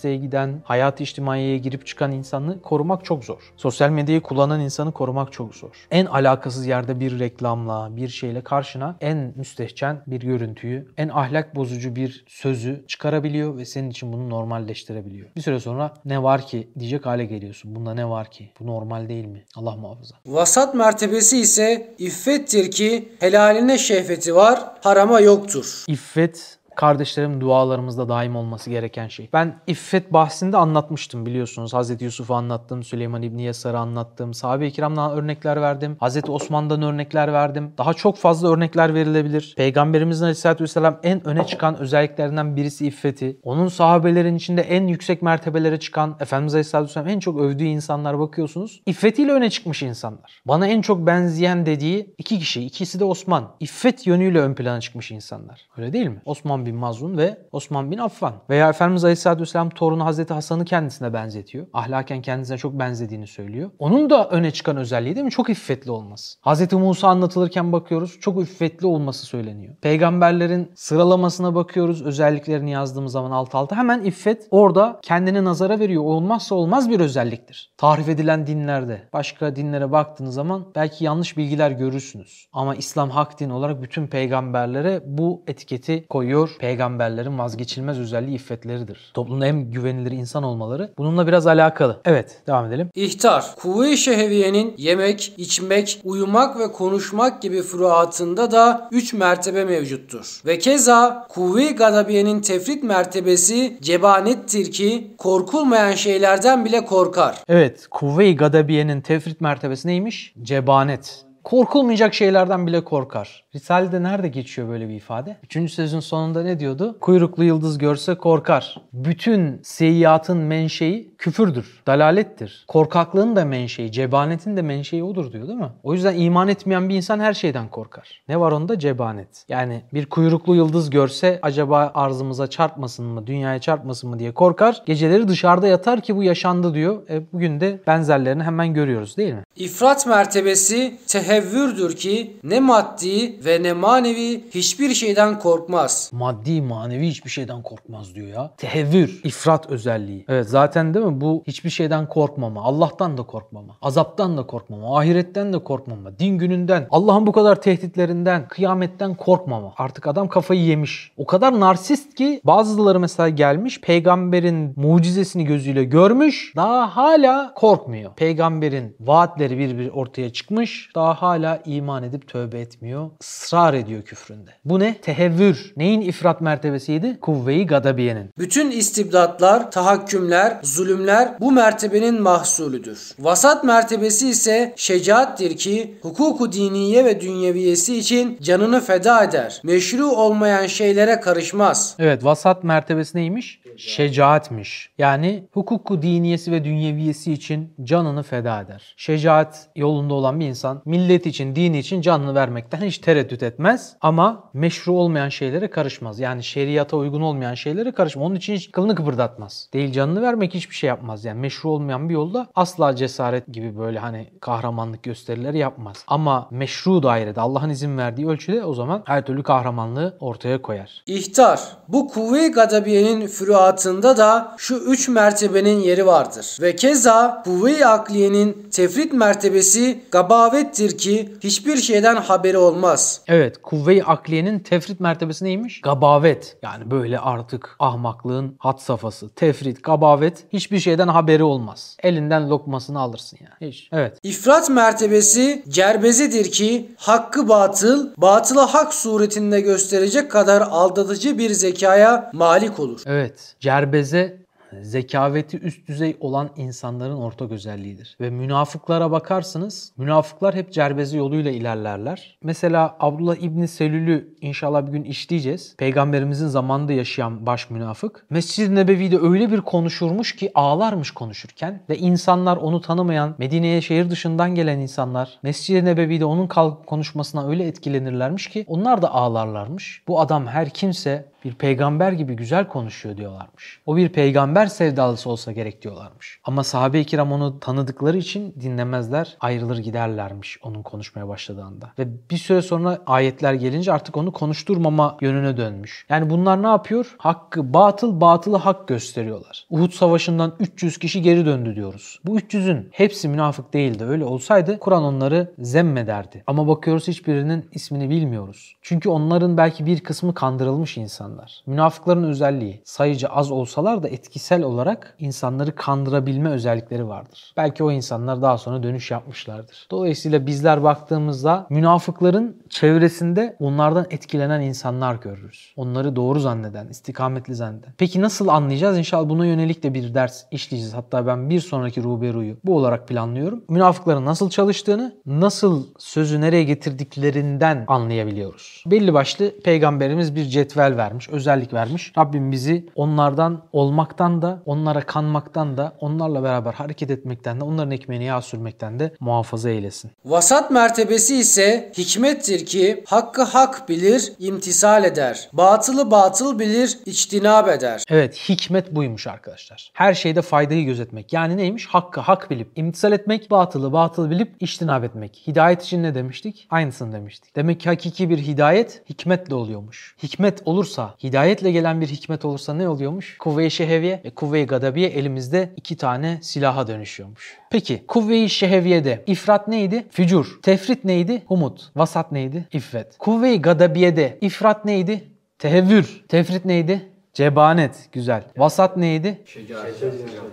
üniversiteye 0.06 0.18
giden, 0.18 0.62
hayat 0.64 1.02
içtimaiyeye 1.02 1.58
girip 1.58 1.88
çıkan 1.88 2.12
insanı 2.12 2.62
korumak 2.62 3.06
çok 3.06 3.26
zor. 3.26 3.54
Sosyal 3.58 3.90
medyayı 3.90 4.22
kullanan 4.22 4.60
insanı 4.60 4.92
korumak 4.92 5.32
çok 5.32 5.56
zor. 5.56 5.88
En 5.92 6.06
alakasız 6.06 6.66
yerde 6.66 7.00
bir 7.00 7.20
reklamla, 7.20 7.96
bir 7.96 8.08
şeyle 8.08 8.42
karşına 8.42 8.98
en 9.02 9.34
müstehcen 9.36 10.04
bir 10.08 10.22
görüntüyü, 10.22 10.88
en 10.98 11.10
ahlak 11.10 11.56
bozucu 11.56 11.96
bir 11.96 12.26
sözü 12.28 12.86
çıkarabiliyor 12.88 13.58
ve 13.58 13.66
senin 13.66 13.90
için 13.90 14.14
bunu 14.14 14.30
normalleştirebiliyor. 14.30 15.30
Bir 15.36 15.42
süre 15.42 15.60
sonra 15.60 15.94
ne 16.06 16.24
var 16.24 16.48
ki 16.48 16.72
diyecek 16.80 17.06
hale 17.06 17.26
geliyorsun. 17.26 17.76
Bunda 17.76 17.94
ne 17.94 18.10
var 18.10 18.32
ki? 18.32 18.52
Bu 18.60 18.68
normal 18.68 19.10
değil 19.10 19.26
mi? 19.26 19.46
Allah 19.56 19.76
muhafaza. 19.76 20.16
Vasat 20.26 20.76
mertebesi 20.76 21.38
ise 21.38 21.96
iffettir 21.98 22.72
ki 22.72 23.10
helaline 23.20 23.78
şehveti 23.78 24.36
var, 24.36 24.60
harama 24.82 25.20
yoktur. 25.20 25.86
İffet 25.88 26.61
kardeşlerim 26.82 27.42
dualarımızda 27.42 28.10
daim 28.10 28.36
olması 28.36 28.70
gereken 28.70 29.08
şey. 29.08 29.30
Ben 29.34 29.62
iffet 29.68 30.14
bahsinde 30.14 30.58
anlatmıştım 30.58 31.26
biliyorsunuz. 31.26 31.74
Hazreti 31.74 32.06
Yusuf'u 32.06 32.34
anlattım, 32.34 32.84
Süleyman 32.84 33.22
İbni 33.22 33.44
Yasar'ı 33.44 33.80
anlattım. 33.80 34.34
Sahabe-i 34.34 34.72
kiramdan 34.72 35.12
örnekler 35.12 35.62
verdim. 35.62 35.98
Hazreti 36.00 36.32
Osman'dan 36.32 36.82
örnekler 36.82 37.34
verdim. 37.34 37.74
Daha 37.78 37.94
çok 37.94 38.18
fazla 38.18 38.54
örnekler 38.54 38.94
verilebilir. 38.94 39.54
Peygamberimizin 39.58 40.24
Aleyhisselatü 40.24 40.64
Vesselam 40.64 41.00
en 41.04 41.28
öne 41.28 41.48
çıkan 41.48 41.78
özelliklerinden 41.78 42.56
birisi 42.56 42.88
iffeti. 42.88 43.40
Onun 43.44 43.68
sahabelerin 43.68 44.36
içinde 44.36 44.62
en 44.62 44.88
yüksek 44.88 45.22
mertebelere 45.22 45.80
çıkan 45.80 46.18
Efendimiz 46.20 46.54
Aleyhisselatü 46.54 46.88
Vesselam 46.88 47.08
en 47.08 47.20
çok 47.20 47.40
övdüğü 47.40 47.64
insanlar 47.64 48.20
bakıyorsunuz. 48.20 48.82
İffetiyle 48.86 49.32
öne 49.32 49.50
çıkmış 49.50 49.84
insanlar. 49.84 50.42
Bana 50.46 50.68
en 50.68 50.82
çok 50.82 51.08
benzeyen 51.08 51.66
dediği 51.66 52.16
iki 52.18 52.40
kişi. 52.40 52.66
ikisi 52.66 53.00
de 53.00 53.04
Osman. 53.04 53.56
İffet 53.60 54.08
yönüyle 54.08 54.40
ön 54.40 54.54
plana 54.54 54.82
çıkmış 54.82 55.12
insanlar. 55.12 55.68
Öyle 55.78 55.94
değil 55.94 56.08
mi? 56.08 56.22
Osman 56.26 56.71
bin 56.72 56.80
Mazun 56.80 57.18
ve 57.18 57.38
Osman 57.52 57.92
bin 57.92 57.98
Affan. 57.98 58.34
Veya 58.50 58.70
Efendimiz 58.70 59.04
Aleyhisselatü 59.04 59.42
Vesselam 59.42 59.70
torunu 59.70 60.06
Hazreti 60.06 60.34
Hasan'ı 60.34 60.66
kendisine 60.66 61.14
benzetiyor. 61.14 61.68
Ahlaken 61.74 62.22
kendisine 62.22 62.58
çok 62.58 62.80
benzediğini 62.80 63.28
söylüyor. 63.28 63.72
Onun 63.80 64.10
da 64.10 64.30
öne 64.30 64.52
çıkan 64.52 64.78
özelliği 64.78 65.16
değil 65.16 65.26
mi? 65.26 65.32
Çok 65.32 65.50
iffetli 65.50 65.92
olması. 65.92 66.38
Hazreti 66.42 66.76
Musa 66.76 67.08
anlatılırken 67.08 67.72
bakıyoruz. 67.72 68.20
Çok 68.20 68.42
iffetli 68.42 68.88
olması 68.88 69.26
söyleniyor. 69.26 69.76
Peygamberlerin 69.82 70.72
sıralamasına 70.76 71.56
bakıyoruz. 71.56 72.02
Özelliklerini 72.02 72.72
yazdığımız 72.72 73.12
zaman 73.12 73.32
alt 73.32 73.56
alta. 73.56 73.76
Hemen 73.76 74.02
iffet 74.04 74.48
orada 74.52 75.00
kendini 75.02 75.44
nazara 75.44 75.80
veriyor. 75.80 76.04
Olmazsa 76.04 76.56
olmaz 76.56 76.90
bir 76.90 77.00
özelliktir. 77.00 77.74
Tarif 77.78 78.10
edilen 78.10 78.48
dinlerde, 78.48 79.02
başka 79.14 79.56
dinlere 79.56 79.92
baktığınız 79.92 80.36
zaman 80.36 80.66
belki 80.76 81.06
yanlış 81.06 81.38
bilgiler 81.38 81.72
görürsünüz. 81.72 82.48
Ama 82.54 82.76
İslam 82.76 83.10
hak 83.10 83.40
din 83.40 83.50
olarak 83.50 83.82
bütün 83.82 84.08
peygamberlere 84.08 85.02
bu 85.06 85.44
etiketi 85.48 86.06
koyuyor. 86.10 86.51
Peygamberlerin 86.60 87.40
vazgeçilmez 87.40 88.00
özelliği 88.00 88.36
iffetleridir. 88.36 89.12
Toplumda 89.14 89.46
en 89.46 89.72
güvenilir 89.72 90.12
insan 90.12 90.44
olmaları 90.44 90.94
bununla 90.98 91.28
biraz 91.28 91.48
alakalı. 91.48 92.02
Evet, 92.06 92.42
devam 92.48 92.66
edelim. 92.66 92.90
İhtar, 92.96 93.56
kuvve-i 93.56 93.98
şehviyenin 93.98 94.74
yemek, 94.78 95.34
içmek, 95.38 96.02
uyumak 96.04 96.60
ve 96.60 96.72
konuşmak 96.72 97.42
gibi 97.42 97.62
furuatında 97.62 98.52
da 98.52 98.90
3 98.92 99.14
mertebe 99.14 99.66
mevcuttur. 99.66 100.42
Ve 100.46 100.60
keza 100.60 101.28
kuvve-i 101.30 101.76
gadabiyenin 101.76 102.42
tefrit 102.42 102.84
mertebesi 102.84 103.78
cebanettir 103.82 104.72
ki 104.72 105.12
korkulmayan 105.18 105.94
şeylerden 105.94 106.66
bile 106.66 106.86
korkar. 106.86 107.44
Evet, 107.48 107.88
kuvve-i 107.92 108.36
gadabiyenin 108.36 109.02
tefrit 109.02 109.42
mertebesi 109.42 109.88
neymiş? 109.88 110.34
Cebanet. 110.42 111.26
Korkulmayacak 111.44 112.14
şeylerden 112.14 112.68
bile 112.68 112.84
korkar. 112.84 113.44
Risale'de 113.56 114.04
nerede 114.04 114.28
geçiyor 114.28 114.70
böyle 114.70 114.90
bir 114.90 114.94
ifade? 114.94 115.38
Üçüncü 115.44 115.74
sözün 115.74 116.00
sonunda 116.00 116.44
ne 116.44 116.60
diyordu? 116.60 116.98
Kuyruklu 117.02 117.44
yıldız 117.44 117.78
görse 117.78 118.16
korkar. 118.16 118.82
Bütün 118.94 119.60
seyyiatın 119.64 120.38
menşei 120.38 121.12
küfürdür, 121.18 121.82
dalalettir. 121.88 122.66
Korkaklığın 122.68 123.36
da 123.36 123.46
menşei, 123.46 123.92
cebanetin 123.92 124.58
de 124.58 124.62
menşei 124.62 125.04
odur 125.04 125.32
diyor 125.32 125.48
değil 125.48 125.60
mi? 125.60 125.70
O 125.84 125.94
yüzden 125.94 126.16
iman 126.16 126.48
etmeyen 126.48 126.90
bir 126.90 126.96
insan 126.96 127.20
her 127.20 127.34
şeyden 127.34 127.68
korkar. 127.68 128.22
Ne 128.28 128.40
var 128.40 128.52
onda? 128.52 128.80
Cebanet. 128.80 129.46
Yani 129.50 129.82
bir 129.94 130.06
kuyruklu 130.06 130.56
yıldız 130.56 130.90
görse 130.90 131.40
acaba 131.42 131.92
arzımıza 131.96 132.48
çarpmasın 132.48 133.06
mı, 133.06 133.28
dünyaya 133.28 133.60
çarpmasın 133.60 134.10
mı 134.10 134.20
diye 134.20 134.32
korkar. 134.32 134.84
Geceleri 134.86 135.28
dışarıda 135.28 135.68
yatar 135.68 136.02
ki 136.02 136.16
bu 136.16 136.24
yaşandı 136.24 136.74
diyor. 136.74 137.10
E, 137.10 137.34
bugün 137.34 137.60
de 137.60 137.80
benzerlerini 137.88 138.44
hemen 138.44 138.74
görüyoruz 138.74 139.18
değil 139.18 139.34
mi? 139.34 139.44
İfrat 139.56 140.08
mertebesi 140.08 140.98
tehevvürdür 141.32 141.96
ki 141.96 142.38
ne 142.44 142.60
maddi 142.60 143.46
ve 143.46 143.64
ne 143.64 143.74
manevi 143.74 144.44
hiçbir 144.54 144.94
şeyden 144.94 145.40
korkmaz. 145.40 146.10
Maddi, 146.14 146.62
manevi 146.62 147.08
hiçbir 147.08 147.30
şeyden 147.30 147.64
korkmaz 147.64 148.16
diyor 148.16 148.28
ya. 148.28 148.52
Tehevvür, 148.58 149.22
ifrat 149.24 149.70
özelliği. 149.70 150.26
Evet 150.30 150.50
zaten 150.50 150.94
değil 150.94 151.06
mi 151.06 151.22
bu 151.22 151.44
hiçbir 151.48 151.70
şeyden 151.70 152.08
korkmama, 152.10 152.64
Allah'tan 152.64 153.18
da 153.18 153.24
korkmama, 153.24 153.78
azaptan 153.82 154.38
da 154.38 154.48
korkmama, 154.48 155.00
ahiretten 155.00 155.54
de 155.54 155.64
korkmama, 155.64 156.20
din 156.20 156.38
gününden, 156.38 156.88
Allah'ın 156.92 157.28
bu 157.28 157.32
kadar 157.32 157.62
tehditlerinden, 157.62 158.48
kıyametten 158.48 159.16
korkmama. 159.16 159.74
Artık 159.78 160.08
adam 160.08 160.28
kafayı 160.28 160.62
yemiş. 160.62 161.12
O 161.18 161.26
kadar 161.26 161.60
narsist 161.60 162.16
ki 162.16 162.42
bazıları 162.44 163.00
mesela 163.00 163.30
gelmiş 163.30 163.82
peygamberin 163.82 164.74
mucizesini 164.76 165.46
gözüyle 165.46 165.84
görmüş 165.84 166.54
daha 166.56 166.96
hala 166.96 167.54
korkmuyor. 167.54 168.14
Peygamberin 168.16 168.96
vaatleri 169.00 169.58
bir 169.58 169.78
bir 169.78 169.90
ortaya 169.90 170.30
çıkmış 170.30 170.90
daha 170.96 171.21
hala 171.22 171.60
iman 171.66 172.04
edip 172.04 172.28
tövbe 172.28 172.60
etmiyor. 172.60 173.10
ısrar 173.22 173.74
ediyor 173.74 174.02
küfründe. 174.02 174.52
Bu 174.66 174.80
ne? 174.80 174.98
Tehevvür. 175.02 175.74
Neyin 175.78 176.02
ifrat 176.02 176.42
mertebesiydi? 176.42 177.18
Kuvve-i 177.22 177.68
gadabiyenin. 177.68 178.30
Bütün 178.38 178.72
istibdatlar, 178.72 179.72
tahakkümler, 179.72 180.58
zulümler 180.64 181.40
bu 181.40 181.52
mertebenin 181.52 182.22
mahsulüdür. 182.22 183.12
Vasat 183.20 183.64
mertebesi 183.64 184.30
ise 184.30 184.74
şecaattir 184.76 185.58
ki 185.58 186.00
hukuku 186.02 186.52
diniye 186.52 187.06
ve 187.06 187.22
dünyeviyesi 187.22 187.98
için 187.98 188.38
canını 188.42 188.82
feda 188.82 189.24
eder. 189.24 189.62
Meşru 189.64 190.06
olmayan 190.06 190.68
şeylere 190.68 191.20
karışmaz. 191.20 191.96
Evet 192.00 192.26
vasat 192.26 192.64
mertebesi 192.64 193.18
neymiş? 193.18 193.61
Şecaatmiş. 193.88 194.90
Yani 194.98 195.48
hukuku 195.52 196.02
diniyesi 196.02 196.52
ve 196.52 196.64
dünyeviyesi 196.64 197.34
için 197.34 197.74
canını 197.84 198.24
feda 198.24 198.62
eder. 198.62 198.94
Şecaat 198.98 199.70
yolunda 199.76 200.14
olan 200.14 200.40
bir 200.40 200.46
insan 200.48 200.82
millet 200.86 201.26
için, 201.26 201.56
dini 201.56 201.80
için 201.80 202.02
canını 202.02 202.36
vermekten 202.36 202.82
hiç 202.82 202.98
tereddüt 202.98 203.44
etmez 203.44 203.96
ama 204.02 204.50
meşru 204.54 204.94
olmayan 204.94 205.30
şeylere 205.30 205.70
karışmaz. 205.70 206.20
Yani 206.20 206.44
şeriata 206.44 206.98
uygun 206.98 207.22
olmayan 207.22 207.54
şeylere 207.54 207.92
karışmaz. 207.92 208.26
Onun 208.26 208.36
için 208.36 208.54
hiç 208.54 208.72
kılını 208.72 208.96
kıpırdatmaz. 208.96 209.70
Değil 209.74 209.92
canını 209.92 210.22
vermek 210.22 210.54
hiçbir 210.54 210.76
şey 210.76 210.88
yapmaz. 210.88 211.26
Yani 211.26 211.40
meşru 211.40 211.70
olmayan 211.70 212.10
bir 212.10 212.14
yolda 212.14 212.48
asla 212.56 212.96
cesaret 212.96 213.48
gibi 213.54 213.78
böyle 213.78 214.00
hani 214.00 214.30
kahramanlık 214.42 215.04
gösterileri 215.04 215.58
yapmaz. 215.58 216.04
Ama 216.08 216.48
meşru 216.52 217.04
dairede 217.04 217.42
Allah'ın 217.42 217.70
izin 217.70 217.98
verdiği 217.98 218.28
ölçüde 218.28 218.66
o 218.66 218.74
zaman 218.74 219.04
her 219.06 219.26
türlü 219.26 219.44
kahramanlığı 219.44 220.18
ortaya 220.20 220.62
koyar. 220.62 221.04
İhtar. 221.06 221.60
Bu 221.88 222.08
kuvve-i 222.08 222.52
gadabiyenin 222.52 223.28
füruatında 223.72 224.18
da 224.18 224.56
şu 224.58 224.76
üç 224.76 225.10
mertebenin 225.10 225.80
yeri 225.80 226.06
vardır. 226.06 226.58
Ve 226.62 226.76
keza 226.76 227.42
kuvve-i 227.44 227.86
akliyenin 227.86 228.68
tefrit 228.72 229.14
mertebesi 229.14 230.04
gabavettir 230.12 230.98
ki 230.98 231.34
hiçbir 231.44 231.78
şeyden 231.78 232.16
haberi 232.16 232.58
olmaz. 232.58 233.22
Evet, 233.28 233.62
kuvve-i 233.62 234.04
akliyenin 234.04 234.60
tefrit 234.60 235.00
mertebesi 235.00 235.46
neymiş? 235.46 235.82
Gabavet. 235.82 236.58
Yani 236.62 236.92
böyle 236.92 237.20
artık 237.20 237.76
ahmaklığın 237.80 238.56
hat 238.60 238.82
safhası. 238.82 239.30
Tefrit, 239.30 239.84
gabavet 239.84 240.44
hiçbir 240.54 240.80
şeyden 240.80 241.08
haberi 241.08 241.44
olmaz. 241.44 241.98
Elinden 242.04 242.50
lokmasını 242.50 243.00
alırsın 243.00 243.40
yani. 243.42 243.72
Hiç. 243.72 243.90
Evet. 243.92 244.18
İfrat 244.24 244.70
mertebesi 244.70 245.64
cerbezedir 245.70 246.52
ki 246.52 246.92
hakkı 246.98 247.50
batıl, 247.50 248.10
batılı 248.18 248.62
hak 248.62 248.94
suretinde 248.94 249.62
gösterecek 249.62 250.32
kadar 250.32 250.62
aldatıcı 250.62 251.38
bir 251.38 251.50
zekaya 251.50 252.32
malik 252.34 252.80
olur. 252.80 253.02
Evet. 253.06 253.56
Cerbeze 253.62 254.38
zekaveti 254.82 255.60
üst 255.60 255.88
düzey 255.88 256.18
olan 256.20 256.50
insanların 256.58 257.16
ortak 257.16 257.52
özelliğidir. 257.52 258.18
Ve 258.22 258.30
münafıklara 258.30 259.12
bakarsınız, 259.12 259.94
münafıklar 259.98 260.56
hep 260.56 260.74
cerbezi 260.74 261.18
yoluyla 261.18 261.52
ilerlerler. 261.52 262.38
Mesela 262.44 262.96
Abdullah 263.00 263.36
İbni 263.36 263.68
Selül'ü 263.68 264.36
inşallah 264.42 264.88
bir 264.88 264.92
gün 264.92 265.04
işleyeceğiz. 265.04 265.76
Peygamberimizin 265.78 266.48
zamanında 266.48 266.94
yaşayan 266.94 267.46
baş 267.46 267.70
münafık. 267.70 268.26
Mescid-i 268.30 268.76
Nebevi'de 268.76 269.18
öyle 269.18 269.52
bir 269.52 269.62
konuşurmuş 269.62 270.36
ki 270.36 270.52
ağlarmış 270.56 271.12
konuşurken 271.12 271.82
ve 271.90 271.98
insanlar 271.98 272.58
onu 272.58 272.82
tanımayan, 272.82 273.36
Medine'ye 273.38 273.82
şehir 273.82 274.10
dışından 274.10 274.56
gelen 274.56 274.80
insanlar 274.80 275.40
Mescid-i 275.44 275.86
Nebevi'de 275.86 276.26
onun 276.26 276.48
konuşmasına 276.86 277.48
öyle 277.48 277.68
etkilenirlermiş 277.68 278.48
ki 278.48 278.66
onlar 278.68 279.02
da 279.02 279.14
ağlarlarmış. 279.14 280.04
Bu 280.08 280.20
adam 280.20 280.48
her 280.48 280.70
kimse 280.70 281.31
bir 281.44 281.54
peygamber 281.54 282.12
gibi 282.12 282.34
güzel 282.34 282.68
konuşuyor 282.68 283.18
diyorlarmış. 283.18 283.82
O 283.86 283.98
bir 283.98 284.10
peygamber 284.10 284.66
sevdalısı 284.66 285.30
olsa 285.30 285.52
gerek 285.52 285.82
diyorlarmış. 285.82 286.40
Ama 286.44 286.64
sahabe-i 286.64 287.06
kiram 287.06 287.32
onu 287.32 287.60
tanıdıkları 287.60 288.18
için 288.18 288.56
dinlemezler, 288.62 289.38
ayrılır 289.40 289.78
giderlermiş 289.78 290.58
onun 290.64 290.84
konuşmaya 290.84 291.28
başladığında. 291.28 291.92
Ve 292.00 292.08
bir 292.32 292.38
süre 292.38 292.62
sonra 292.62 292.98
ayetler 293.06 293.54
gelince 293.54 293.94
artık 293.94 294.18
onu 294.18 294.32
konuşturmama 294.32 295.18
yönüne 295.22 295.58
dönmüş. 295.58 296.06
Yani 296.10 296.30
bunlar 296.30 296.64
ne 296.64 296.68
yapıyor? 296.68 297.16
Hakkı 297.18 297.74
batıl, 297.74 298.22
batılı 298.22 298.58
hak 298.58 298.88
gösteriyorlar. 298.88 299.66
Uhud 299.70 299.92
Savaşı'ndan 299.92 300.56
300 300.60 300.98
kişi 300.98 301.22
geri 301.22 301.46
döndü 301.46 301.76
diyoruz. 301.76 302.20
Bu 302.26 302.40
300'ün 302.40 302.90
hepsi 302.92 303.28
münafık 303.28 303.74
değildi. 303.74 304.04
Öyle 304.04 304.26
olsaydı 304.26 304.80
Kur'an 304.80 305.04
onları 305.04 305.54
zemmederdi. 305.60 306.44
Ama 306.48 306.68
bakıyoruz 306.68 307.08
hiçbirinin 307.08 307.70
ismini 307.72 308.10
bilmiyoruz. 308.10 308.76
Çünkü 308.82 309.10
onların 309.10 309.58
belki 309.58 309.86
bir 309.86 310.00
kısmı 310.00 310.34
kandırılmış 310.34 310.98
insan 310.98 311.31
insanlar. 311.32 311.64
Münafıkların 311.66 312.24
özelliği 312.24 312.82
sayıca 312.86 313.30
az 313.30 313.52
olsalar 313.52 314.04
da 314.04 314.08
etkisel 314.08 314.64
olarak 314.64 315.16
insanları 315.20 315.76
kandırabilme 315.76 316.50
özellikleri 316.50 317.08
vardır. 317.08 317.54
Belki 317.58 317.84
o 317.84 317.92
insanlar 317.92 318.42
daha 318.42 318.58
sonra 318.58 318.84
dönüş 318.84 319.12
yapmışlardır. 319.12 319.88
Dolayısıyla 319.92 320.46
bizler 320.48 320.84
baktığımızda 320.84 321.68
münafıkların 321.70 322.62
çevresinde 322.70 323.56
onlardan 323.60 324.06
etkilenen 324.10 324.62
insanlar 324.62 325.16
görürüz. 325.16 325.74
Onları 325.78 326.16
doğru 326.16 326.40
zanneden, 326.40 326.88
istikametli 326.88 327.56
zanneden. 327.56 327.94
Peki 327.98 328.22
nasıl 328.22 328.48
anlayacağız? 328.48 328.98
İnşallah 328.98 329.30
buna 329.30 329.46
yönelik 329.46 329.84
de 329.84 329.94
bir 329.94 330.14
ders 330.14 330.44
işleyeceğiz. 330.52 330.94
Hatta 330.94 331.28
ben 331.28 331.50
bir 331.50 331.60
sonraki 331.60 332.04
Ruberu'yu 332.04 332.58
bu 332.64 332.76
olarak 332.76 333.08
planlıyorum. 333.08 333.64
Münafıkların 333.70 334.26
nasıl 334.26 334.50
çalıştığını, 334.50 335.16
nasıl 335.26 335.86
sözü 335.98 336.42
nereye 336.42 336.64
getirdiklerinden 336.64 337.86
anlayabiliyoruz. 337.88 338.84
Belli 338.86 339.14
başlı 339.14 339.52
peygamberimiz 339.64 340.36
bir 340.36 340.46
cetvel 340.46 340.98
vermiş, 340.98 341.21
özellik 341.30 341.74
vermiş. 341.74 342.12
Rabbim 342.18 342.52
bizi 342.52 342.86
onlardan 342.96 343.64
olmaktan 343.74 344.42
da, 344.42 344.64
onlara 344.66 345.02
kanmaktan 345.02 345.78
da, 345.78 345.94
onlarla 346.00 346.44
beraber 346.44 346.74
hareket 346.74 347.12
etmekten 347.12 347.60
de, 347.60 347.64
onların 347.64 347.92
ekmeğine 347.92 348.24
yağ 348.24 348.42
sürmekten 348.42 349.00
de 349.00 349.14
muhafaza 349.20 349.70
eylesin. 349.70 350.12
Vasat 350.26 350.72
mertebesi 350.72 351.38
ise 351.38 351.92
hikmettir 351.98 352.66
ki 352.66 353.04
hakkı 353.08 353.42
hak 353.44 353.90
bilir, 353.90 354.34
imtisal 354.40 355.04
eder. 355.04 355.50
Batılı 355.54 356.12
batıl 356.12 356.60
bilir, 356.60 357.00
içtinab 357.06 357.68
eder. 357.68 358.04
Evet 358.10 358.36
hikmet 358.50 358.96
buymuş 358.96 359.28
arkadaşlar. 359.28 359.92
Her 359.94 360.14
şeyde 360.14 360.42
faydayı 360.42 360.86
gözetmek. 360.86 361.34
Yani 361.34 361.58
neymiş? 361.58 361.88
Hakkı 361.88 362.20
hak 362.20 362.50
bilip 362.50 362.72
imtisal 362.76 363.12
etmek, 363.12 363.52
batılı 363.52 363.94
batıl 363.94 364.30
bilip 364.30 364.56
içtinab 364.60 365.04
etmek. 365.04 365.44
Hidayet 365.48 365.84
için 365.84 366.04
ne 366.04 366.16
demiştik? 366.16 366.68
Aynısını 366.70 367.14
demiştik. 367.14 367.56
Demek 367.56 367.80
ki 367.80 367.90
hakiki 367.90 368.30
bir 368.30 368.38
hidayet 368.38 369.04
hikmetle 369.10 369.56
oluyormuş. 369.56 370.16
Hikmet 370.24 370.62
olursa, 370.66 371.11
hidayetle 371.24 371.72
gelen 371.72 372.02
bir 372.02 372.08
hikmet 372.08 372.46
olursa 372.46 372.74
ne 372.74 372.88
oluyormuş? 372.88 373.38
Kuvve-i 373.38 373.72
şeheviye 373.72 374.22
ve 374.26 374.30
kuvve-i 374.30 374.66
gadabiye 374.66 375.10
elimizde 375.10 375.74
iki 375.76 375.98
tane 375.98 376.40
silaha 376.42 376.88
dönüşüyormuş. 376.88 377.58
Peki 377.70 378.04
kuvve-i 378.08 378.50
şeheviyede 378.50 379.24
ifrat 379.28 379.68
neydi? 379.68 380.06
Fücur. 380.12 380.60
Tefrit 380.62 381.06
neydi? 381.06 381.44
Humut. 381.46 381.92
Vasat 381.96 382.32
neydi? 382.32 382.68
İffet. 382.72 383.18
Kuvve-i 383.18 383.62
gadabiyede 383.62 384.38
ifrat 384.42 384.86
neydi? 384.86 385.24
Tehevvür. 385.60 386.24
Tefrit 386.28 386.66
neydi? 386.66 387.11
Cebanet. 387.34 388.10
Güzel. 388.12 388.44
Vasat 388.58 388.98
neydi? 388.98 389.42
Şecaat. 389.46 389.86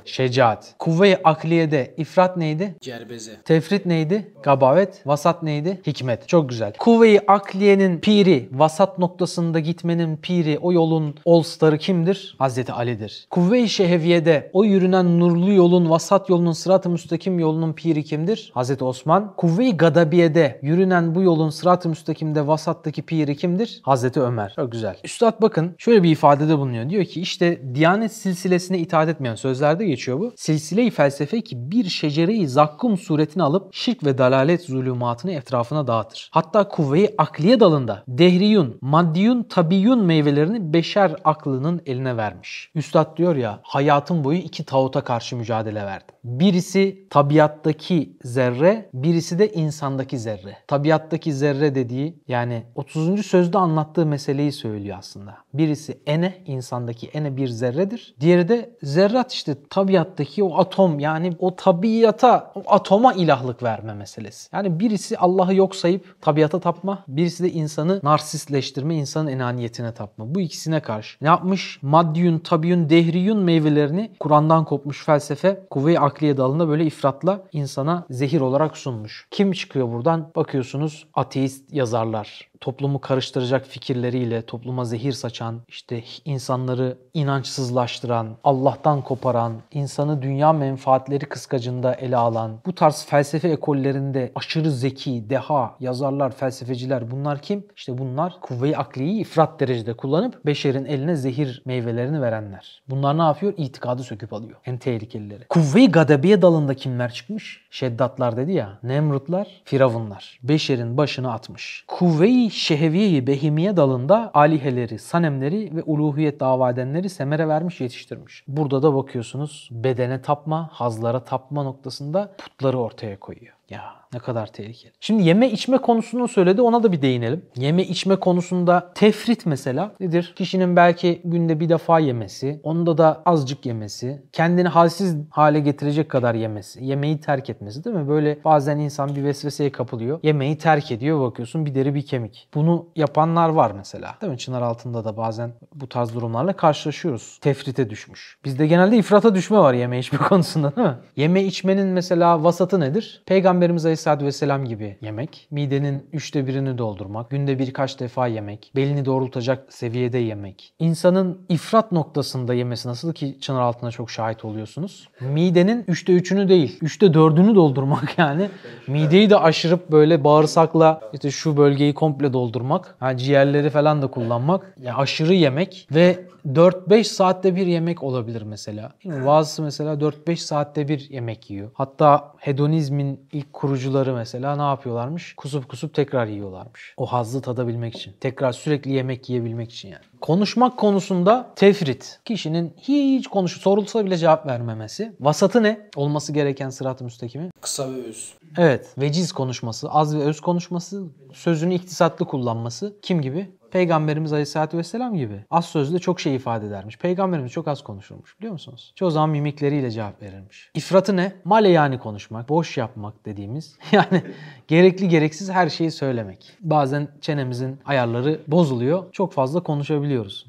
Şecaat. 0.04 0.74
Kuvve-i 0.78 1.16
akliyede 1.24 1.94
ifrat 1.96 2.36
neydi? 2.36 2.74
Cerbeze. 2.80 3.32
Tefrit 3.44 3.86
neydi? 3.86 4.32
Gabavet. 4.42 5.06
Vasat 5.06 5.42
neydi? 5.42 5.80
Hikmet. 5.86 6.28
Çok 6.28 6.48
güzel. 6.48 6.72
Kuvve-i 6.78 7.20
akliyenin 7.26 7.98
piri, 7.98 8.48
vasat 8.52 8.98
noktasında 8.98 9.60
gitmenin 9.60 10.16
piri, 10.16 10.58
o 10.58 10.72
yolun 10.72 11.14
all-starı 11.26 11.78
kimdir? 11.78 12.36
Hazreti 12.38 12.72
Ali'dir. 12.72 13.26
Kuvve-i 13.30 13.68
şeheviyede 13.68 14.50
o 14.52 14.64
yürünen 14.64 15.20
nurlu 15.20 15.52
yolun, 15.52 15.90
vasat 15.90 16.28
yolunun, 16.30 16.52
sırat-ı 16.52 16.90
müstakim 16.90 17.38
yolunun 17.38 17.72
piri 17.72 18.04
kimdir? 18.04 18.50
Hazreti 18.54 18.84
Osman. 18.84 19.32
Kuvve-i 19.36 19.76
gadabiyede 19.76 20.58
yürünen 20.62 21.14
bu 21.14 21.22
yolun 21.22 21.50
sırat-ı 21.50 21.88
müstakimde 21.88 22.46
vasattaki 22.46 23.02
piri 23.02 23.36
kimdir? 23.36 23.80
Hazreti 23.84 24.20
Ömer. 24.20 24.52
Çok 24.56 24.72
güzel. 24.72 24.96
Üstad 25.04 25.42
bakın 25.42 25.74
şöyle 25.78 26.02
bir 26.02 26.10
ifadede 26.10 26.58
bulunuyor. 26.68 26.90
Diyor 26.90 27.04
ki 27.04 27.20
işte 27.20 27.74
Diyanet 27.74 28.12
silsilesine 28.12 28.78
itaat 28.78 29.08
etmeyen 29.08 29.34
sözlerde 29.34 29.86
geçiyor 29.86 30.20
bu. 30.20 30.32
Silsile-i 30.36 30.90
felsefe 30.90 31.40
ki 31.40 31.70
bir 31.70 31.84
şecere-i 31.84 32.48
zakkum 32.48 32.98
suretini 32.98 33.42
alıp 33.42 33.74
şirk 33.74 34.04
ve 34.04 34.18
dalalet 34.18 34.62
zulümatını 34.62 35.32
etrafına 35.32 35.86
dağıtır. 35.86 36.30
Hatta 36.32 36.68
kuvve-i 36.68 37.14
akliye 37.18 37.60
dalında 37.60 38.02
dehriyun, 38.08 38.78
maddiyun, 38.80 39.42
tabiyun 39.42 40.04
meyvelerini 40.04 40.72
beşer 40.72 41.16
aklının 41.24 41.80
eline 41.86 42.16
vermiş. 42.16 42.70
Üstad 42.74 43.16
diyor 43.16 43.36
ya 43.36 43.60
hayatım 43.62 44.24
boyu 44.24 44.38
iki 44.38 44.64
tağuta 44.64 45.00
karşı 45.00 45.36
mücadele 45.36 45.84
verdim. 45.84 46.14
Birisi 46.24 47.06
tabiattaki 47.10 48.16
zerre, 48.22 48.90
birisi 48.94 49.38
de 49.38 49.52
insandaki 49.52 50.18
zerre. 50.18 50.56
Tabiattaki 50.66 51.32
zerre 51.32 51.74
dediği 51.74 52.22
yani 52.28 52.62
30. 52.74 53.26
sözde 53.26 53.58
anlattığı 53.58 54.06
meseleyi 54.06 54.52
söylüyor 54.52 54.96
aslında. 54.98 55.36
Birisi 55.54 56.00
ene 56.06 56.34
insandaki 56.58 57.06
ene 57.06 57.36
bir 57.36 57.48
zerredir. 57.48 58.14
Diğeri 58.20 58.48
de 58.48 58.70
zerrat 58.82 59.32
işte 59.32 59.56
tabiattaki 59.70 60.44
o 60.44 60.58
atom 60.58 60.98
yani 60.98 61.36
o 61.38 61.56
tabiata, 61.56 62.52
o 62.54 62.62
atoma 62.66 63.12
ilahlık 63.12 63.62
verme 63.62 63.94
meselesi. 63.94 64.48
Yani 64.52 64.80
birisi 64.80 65.18
Allah'ı 65.18 65.54
yok 65.54 65.76
sayıp 65.76 66.22
tabiata 66.22 66.60
tapma, 66.60 67.04
birisi 67.08 67.44
de 67.44 67.50
insanı 67.50 68.00
narsistleştirme, 68.02 68.94
insanın 68.94 69.30
enaniyetine 69.30 69.94
tapma. 69.94 70.34
Bu 70.34 70.40
ikisine 70.40 70.80
karşı 70.80 71.18
ne 71.20 71.28
yapmış? 71.28 71.78
Maddiyun, 71.82 72.38
tabiyun, 72.38 72.90
dehriyun 72.90 73.38
meyvelerini 73.38 74.10
Kur'an'dan 74.20 74.64
kopmuş 74.64 75.04
felsefe 75.04 75.66
kuvve-i 75.70 75.98
akliye 75.98 76.36
dalında 76.36 76.68
böyle 76.68 76.84
ifratla 76.84 77.42
insana 77.52 78.06
zehir 78.10 78.40
olarak 78.40 78.76
sunmuş. 78.76 79.28
Kim 79.30 79.52
çıkıyor 79.52 79.92
buradan? 79.92 80.30
Bakıyorsunuz 80.36 81.06
ateist 81.14 81.72
yazarlar 81.72 82.48
toplumu 82.60 83.00
karıştıracak 83.00 83.66
fikirleriyle 83.66 84.42
topluma 84.42 84.84
zehir 84.84 85.12
saçan, 85.12 85.60
işte 85.68 86.04
insanları 86.24 86.98
inançsızlaştıran, 87.14 88.28
Allah'tan 88.44 89.02
koparan, 89.02 89.52
insanı 89.72 90.22
dünya 90.22 90.52
menfaatleri 90.52 91.26
kıskacında 91.26 91.94
ele 91.94 92.16
alan, 92.16 92.52
bu 92.66 92.74
tarz 92.74 93.06
felsefe 93.06 93.48
ekollerinde 93.48 94.32
aşırı 94.34 94.70
zeki, 94.70 95.30
deha, 95.30 95.76
yazarlar, 95.80 96.30
felsefeciler 96.30 97.10
bunlar 97.10 97.42
kim? 97.42 97.66
İşte 97.76 97.98
bunlar 97.98 98.40
kuvve-i 98.40 98.76
akliyi 98.76 99.20
ifrat 99.20 99.60
derecede 99.60 99.94
kullanıp 99.94 100.46
beşerin 100.46 100.84
eline 100.84 101.16
zehir 101.16 101.62
meyvelerini 101.64 102.22
verenler. 102.22 102.82
Bunlar 102.88 103.18
ne 103.18 103.22
yapıyor? 103.22 103.54
İtikadı 103.56 104.02
söküp 104.02 104.32
alıyor. 104.32 104.58
En 104.66 104.78
tehlikelileri. 104.78 105.44
Kuvve-i 105.48 105.90
gadebiye 105.90 106.42
dalında 106.42 106.74
kimler 106.74 107.12
çıkmış? 107.12 107.66
Şeddatlar 107.70 108.36
dedi 108.36 108.52
ya. 108.52 108.78
Nemrutlar, 108.82 109.48
firavunlar. 109.64 110.38
Beşerin 110.42 110.96
başını 110.96 111.32
atmış. 111.32 111.84
Kuvve-i 111.88 112.47
şehviye 112.50 113.26
behimiye 113.26 113.76
dalında 113.76 114.30
aliheleri, 114.34 114.98
sanemleri 114.98 115.76
ve 115.76 115.82
uluhiyet 115.82 116.40
dava 116.40 116.70
edenleri 116.70 117.08
semere 117.08 117.48
vermiş, 117.48 117.80
yetiştirmiş. 117.80 118.44
Burada 118.48 118.82
da 118.82 118.94
bakıyorsunuz 118.94 119.68
bedene 119.72 120.22
tapma, 120.22 120.68
hazlara 120.72 121.24
tapma 121.24 121.62
noktasında 121.62 122.34
putları 122.38 122.78
ortaya 122.78 123.20
koyuyor. 123.20 123.57
Ya 123.70 123.98
ne 124.12 124.18
kadar 124.18 124.46
tehlikeli. 124.52 124.92
Şimdi 125.00 125.22
yeme 125.22 125.50
içme 125.50 125.78
konusunu 125.78 126.28
söyledi 126.28 126.62
ona 126.62 126.82
da 126.82 126.92
bir 126.92 127.02
değinelim. 127.02 127.46
Yeme 127.56 127.82
içme 127.82 128.16
konusunda 128.16 128.92
tefrit 128.94 129.46
mesela 129.46 129.92
nedir? 130.00 130.32
Kişinin 130.36 130.76
belki 130.76 131.20
günde 131.24 131.60
bir 131.60 131.68
defa 131.68 131.98
yemesi, 131.98 132.60
onda 132.62 132.98
da 132.98 133.22
azıcık 133.26 133.66
yemesi, 133.66 134.22
kendini 134.32 134.68
halsiz 134.68 135.16
hale 135.30 135.60
getirecek 135.60 136.08
kadar 136.08 136.34
yemesi, 136.34 136.84
yemeği 136.84 137.20
terk 137.20 137.50
etmesi 137.50 137.84
değil 137.84 137.96
mi? 137.96 138.08
Böyle 138.08 138.38
bazen 138.44 138.78
insan 138.78 139.16
bir 139.16 139.24
vesveseye 139.24 139.72
kapılıyor. 139.72 140.20
Yemeği 140.22 140.58
terk 140.58 140.90
ediyor 140.90 141.20
bakıyorsun 141.20 141.66
bir 141.66 141.74
deri 141.74 141.94
bir 141.94 142.06
kemik. 142.06 142.48
Bunu 142.54 142.86
yapanlar 142.96 143.48
var 143.48 143.70
mesela. 143.70 144.14
Değil 144.20 144.32
mi? 144.32 144.38
Çınar 144.38 144.62
altında 144.62 145.04
da 145.04 145.16
bazen 145.16 145.52
bu 145.74 145.88
tarz 145.88 146.14
durumlarla 146.14 146.52
karşılaşıyoruz. 146.52 147.38
Tefrite 147.40 147.90
düşmüş. 147.90 148.38
Bizde 148.44 148.66
genelde 148.66 148.96
ifrata 148.96 149.34
düşme 149.34 149.58
var 149.58 149.74
yeme 149.74 149.98
içme 149.98 150.18
konusunda 150.28 150.76
değil 150.76 150.88
mi? 150.88 150.94
Yeme 151.16 151.44
içmenin 151.44 151.86
mesela 151.88 152.44
vasatı 152.44 152.80
nedir? 152.80 153.22
Peygamberimiz 153.58 153.84
Aleyhisselatü 153.84 154.24
Vesselam 154.24 154.64
gibi 154.64 154.96
yemek, 155.00 155.48
midenin 155.50 156.06
üçte 156.12 156.46
birini 156.46 156.78
doldurmak, 156.78 157.30
günde 157.30 157.58
birkaç 157.58 158.00
defa 158.00 158.26
yemek, 158.26 158.72
belini 158.76 159.04
doğrultacak 159.04 159.72
seviyede 159.72 160.18
yemek. 160.18 160.74
İnsanın 160.78 161.38
ifrat 161.48 161.92
noktasında 161.92 162.54
yemesi 162.54 162.88
nasıl 162.88 163.12
ki 163.12 163.38
çınar 163.40 163.60
altına 163.60 163.90
çok 163.90 164.10
şahit 164.10 164.44
oluyorsunuz. 164.44 165.08
Midenin 165.20 165.84
üçte 165.88 166.12
üçünü 166.12 166.48
değil, 166.48 166.78
üçte 166.82 167.14
dördünü 167.14 167.54
doldurmak 167.54 168.14
yani. 168.18 168.48
Mideyi 168.86 169.30
de 169.30 169.36
aşırıp 169.36 169.90
böyle 169.90 170.24
bağırsakla 170.24 171.00
işte 171.12 171.30
şu 171.30 171.56
bölgeyi 171.56 171.94
komple 171.94 172.32
doldurmak, 172.32 172.96
yani 173.02 173.18
ciğerleri 173.18 173.70
falan 173.70 174.02
da 174.02 174.06
kullanmak. 174.06 174.74
Yani 174.82 174.96
aşırı 174.96 175.34
yemek 175.34 175.88
ve 175.94 176.18
4-5 176.46 177.04
saatte 177.04 177.56
bir 177.56 177.66
yemek 177.66 178.02
olabilir 178.02 178.42
mesela. 178.42 178.92
Mi? 179.04 179.26
Bazısı 179.26 179.62
mesela 179.62 179.94
4-5 179.94 180.36
saatte 180.36 180.88
bir 180.88 181.10
yemek 181.10 181.50
yiyor. 181.50 181.70
Hatta 181.74 182.32
hedonizmin 182.38 183.20
ilk 183.32 183.47
kurucuları 183.52 184.14
mesela 184.14 184.56
ne 184.56 184.62
yapıyorlarmış? 184.62 185.34
Kusup 185.36 185.68
kusup 185.68 185.94
tekrar 185.94 186.26
yiyorlarmış. 186.26 186.94
O 186.96 187.06
hazzı 187.06 187.42
tadabilmek 187.42 187.96
için. 187.96 188.14
Tekrar 188.20 188.52
sürekli 188.52 188.90
yemek 188.92 189.28
yiyebilmek 189.28 189.72
için 189.72 189.88
yani. 189.88 190.04
Konuşmak 190.20 190.76
konusunda 190.76 191.50
tefrit. 191.56 192.20
Kişinin 192.24 192.74
hiç 192.78 193.26
konuş 193.26 193.60
sorulsa 193.60 194.04
bile 194.04 194.16
cevap 194.16 194.46
vermemesi. 194.46 195.12
Vasatı 195.20 195.62
ne? 195.62 195.88
Olması 195.96 196.32
gereken 196.32 196.70
sırat-ı 196.70 197.04
müstakimi. 197.04 197.50
Kısa 197.60 197.92
ve 197.92 198.02
öz. 198.02 198.34
Evet. 198.58 198.94
Veciz 198.98 199.32
konuşması, 199.32 199.90
az 199.90 200.16
ve 200.16 200.20
öz 200.20 200.40
konuşması, 200.40 201.04
sözünü 201.32 201.74
iktisatlı 201.74 202.26
kullanması. 202.26 202.96
Kim 203.02 203.22
gibi? 203.22 203.58
Peygamberimiz 203.70 204.32
Aleyhisselatü 204.32 204.78
Vesselam 204.78 205.14
gibi. 205.14 205.44
Az 205.50 205.64
sözle 205.64 205.98
çok 205.98 206.20
şey 206.20 206.34
ifade 206.34 206.66
edermiş. 206.66 206.98
Peygamberimiz 206.98 207.52
çok 207.52 207.68
az 207.68 207.82
konuşurmuş 207.82 208.38
biliyor 208.38 208.52
musunuz? 208.52 208.92
Çoğu 208.96 209.10
zaman 209.10 209.30
mimikleriyle 209.30 209.90
cevap 209.90 210.22
verirmiş. 210.22 210.70
İfratı 210.74 211.16
ne? 211.16 211.32
Male 211.44 211.68
yani 211.68 211.98
konuşmak, 211.98 212.48
boş 212.48 212.76
yapmak 212.76 213.26
dediğimiz. 213.26 213.78
Yani 213.92 214.22
gerekli 214.68 215.08
gereksiz 215.08 215.50
her 215.50 215.68
şeyi 215.68 215.90
söylemek. 215.90 216.56
Bazen 216.60 217.08
çenemizin 217.20 217.80
ayarları 217.84 218.40
bozuluyor. 218.46 219.12
Çok 219.12 219.32
fazla 219.32 219.62
konuşabiliyoruz. 219.62 220.07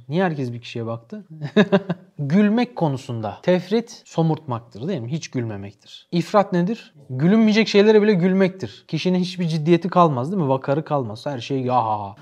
Niye 0.10 0.24
herkes 0.24 0.54
bir 0.54 0.62
kişiye 0.62 0.86
baktı? 0.86 1.26
Gülmek 2.20 2.76
konusunda 2.76 3.38
tefrit 3.44 4.02
somurtmaktır 4.06 4.88
değil 4.88 5.02
mi? 5.02 5.12
Hiç 5.12 5.28
gülmemektir. 5.28 6.08
İfrat 6.12 6.54
nedir? 6.54 6.94
Gülünmeyecek 7.10 7.68
şeylere 7.68 8.02
bile 8.02 8.14
gülmektir. 8.14 8.86
Kişinin 8.88 9.20
hiçbir 9.20 9.48
ciddiyeti 9.48 9.90
kalmaz 9.90 10.32
değil 10.32 10.44
mi? 10.44 10.50
Vakarı 10.50 10.86
kalmaz. 10.86 11.26
Her 11.26 11.40
şey 11.40 11.62
ya. 11.62 12.16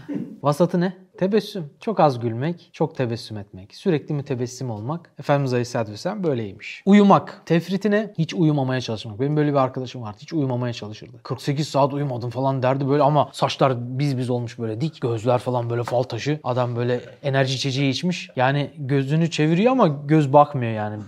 Vasatı 0.47 0.81
ne? 0.81 0.93
Tebessüm. 1.17 1.69
Çok 1.79 1.99
az 1.99 2.19
gülmek, 2.19 2.69
çok 2.73 2.95
tebessüm 2.95 3.37
etmek. 3.37 3.75
Sürekli 3.75 4.13
mütebessim 4.13 4.69
olmak. 4.69 5.11
Efendimiz 5.19 5.53
Aleyhisselatü 5.53 5.91
Vesselam 5.91 6.23
böyleymiş. 6.23 6.83
Uyumak. 6.85 7.41
Tefritine 7.45 8.13
hiç 8.17 8.33
uyumamaya 8.33 8.81
çalışmak. 8.81 9.19
Benim 9.19 9.37
böyle 9.37 9.51
bir 9.51 9.57
arkadaşım 9.57 10.01
vardı. 10.01 10.17
Hiç 10.21 10.33
uyumamaya 10.33 10.73
çalışırdı. 10.73 11.17
48 11.23 11.67
saat 11.67 11.93
uyumadım 11.93 12.29
falan 12.29 12.63
derdi 12.63 12.87
böyle 12.87 13.03
ama 13.03 13.29
saçlar 13.33 13.99
biz 13.99 14.17
biz 14.17 14.29
olmuş 14.29 14.59
böyle 14.59 14.81
dik. 14.81 15.01
Gözler 15.01 15.37
falan 15.37 15.69
böyle 15.69 15.83
fal 15.83 16.03
taşı. 16.03 16.39
Adam 16.43 16.75
böyle 16.75 17.01
enerji 17.23 17.55
içeceği 17.55 17.91
içmiş. 17.91 18.29
Yani 18.35 18.71
gözünü 18.77 19.31
çeviriyor 19.31 19.71
ama 19.71 19.87
göz 19.87 20.33
bakmıyor 20.33 20.71
yani. 20.71 21.03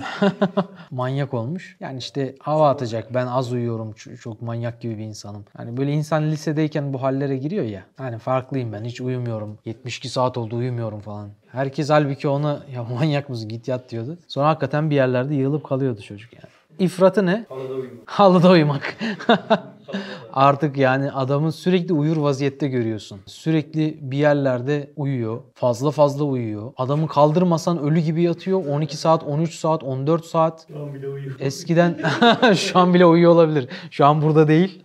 manyak 0.90 1.34
olmuş. 1.34 1.76
Yani 1.80 1.98
işte 1.98 2.34
hava 2.40 2.70
atacak. 2.70 3.14
Ben 3.14 3.26
az 3.26 3.52
uyuyorum. 3.52 3.92
Çok 4.20 4.42
manyak 4.42 4.80
gibi 4.80 4.98
bir 4.98 5.02
insanım. 5.02 5.44
Yani 5.58 5.76
böyle 5.76 5.92
insan 5.92 6.30
lisedeyken 6.30 6.92
bu 6.92 7.02
hallere 7.02 7.36
giriyor 7.36 7.64
ya. 7.64 7.82
Yani 8.18 8.24
farklıyım 8.24 8.72
ben. 8.72 8.84
Hiç 8.84 9.00
uyumuyorum. 9.00 9.58
72 9.64 10.08
saat 10.08 10.38
oldu 10.38 10.56
uyumuyorum 10.56 11.00
falan. 11.00 11.28
Herkes 11.52 11.90
halbuki 11.90 12.28
ona 12.28 12.62
ya 12.74 12.84
manyak 12.84 13.28
mısın 13.28 13.48
git 13.48 13.68
yat 13.68 13.90
diyordu. 13.90 14.18
Sonra 14.28 14.48
hakikaten 14.48 14.90
bir 14.90 14.94
yerlerde 14.94 15.34
yığılıp 15.34 15.64
kalıyordu 15.64 16.00
çocuk 16.00 16.32
yani. 16.32 16.52
İfratı 16.78 17.26
ne? 17.26 17.46
Halıda 17.48 17.74
uyumak. 17.74 18.02
Halıda 18.06 18.50
uyumak. 18.50 18.96
Artık 20.32 20.76
yani 20.76 21.12
adamın 21.12 21.50
sürekli 21.50 21.94
uyur 21.94 22.16
vaziyette 22.16 22.68
görüyorsun. 22.68 23.20
Sürekli 23.26 23.98
bir 24.00 24.18
yerlerde 24.18 24.90
uyuyor. 24.96 25.40
Fazla 25.54 25.90
fazla 25.90 26.24
uyuyor. 26.24 26.72
Adamı 26.76 27.08
kaldırmasan 27.08 27.78
ölü 27.78 28.00
gibi 28.00 28.22
yatıyor. 28.22 28.66
12 28.66 28.96
saat, 28.96 29.24
13 29.24 29.54
saat, 29.54 29.82
14 29.84 30.24
saat. 30.24 30.66
Şu 30.68 30.78
an 30.78 30.94
bile 30.94 31.08
uyuyor. 31.08 31.36
Eskiden 31.40 31.98
şu 32.54 32.78
an 32.78 32.94
bile 32.94 33.06
uyuyor 33.06 33.32
olabilir. 33.32 33.68
Şu 33.90 34.06
an 34.06 34.22
burada 34.22 34.48
değil. 34.48 34.84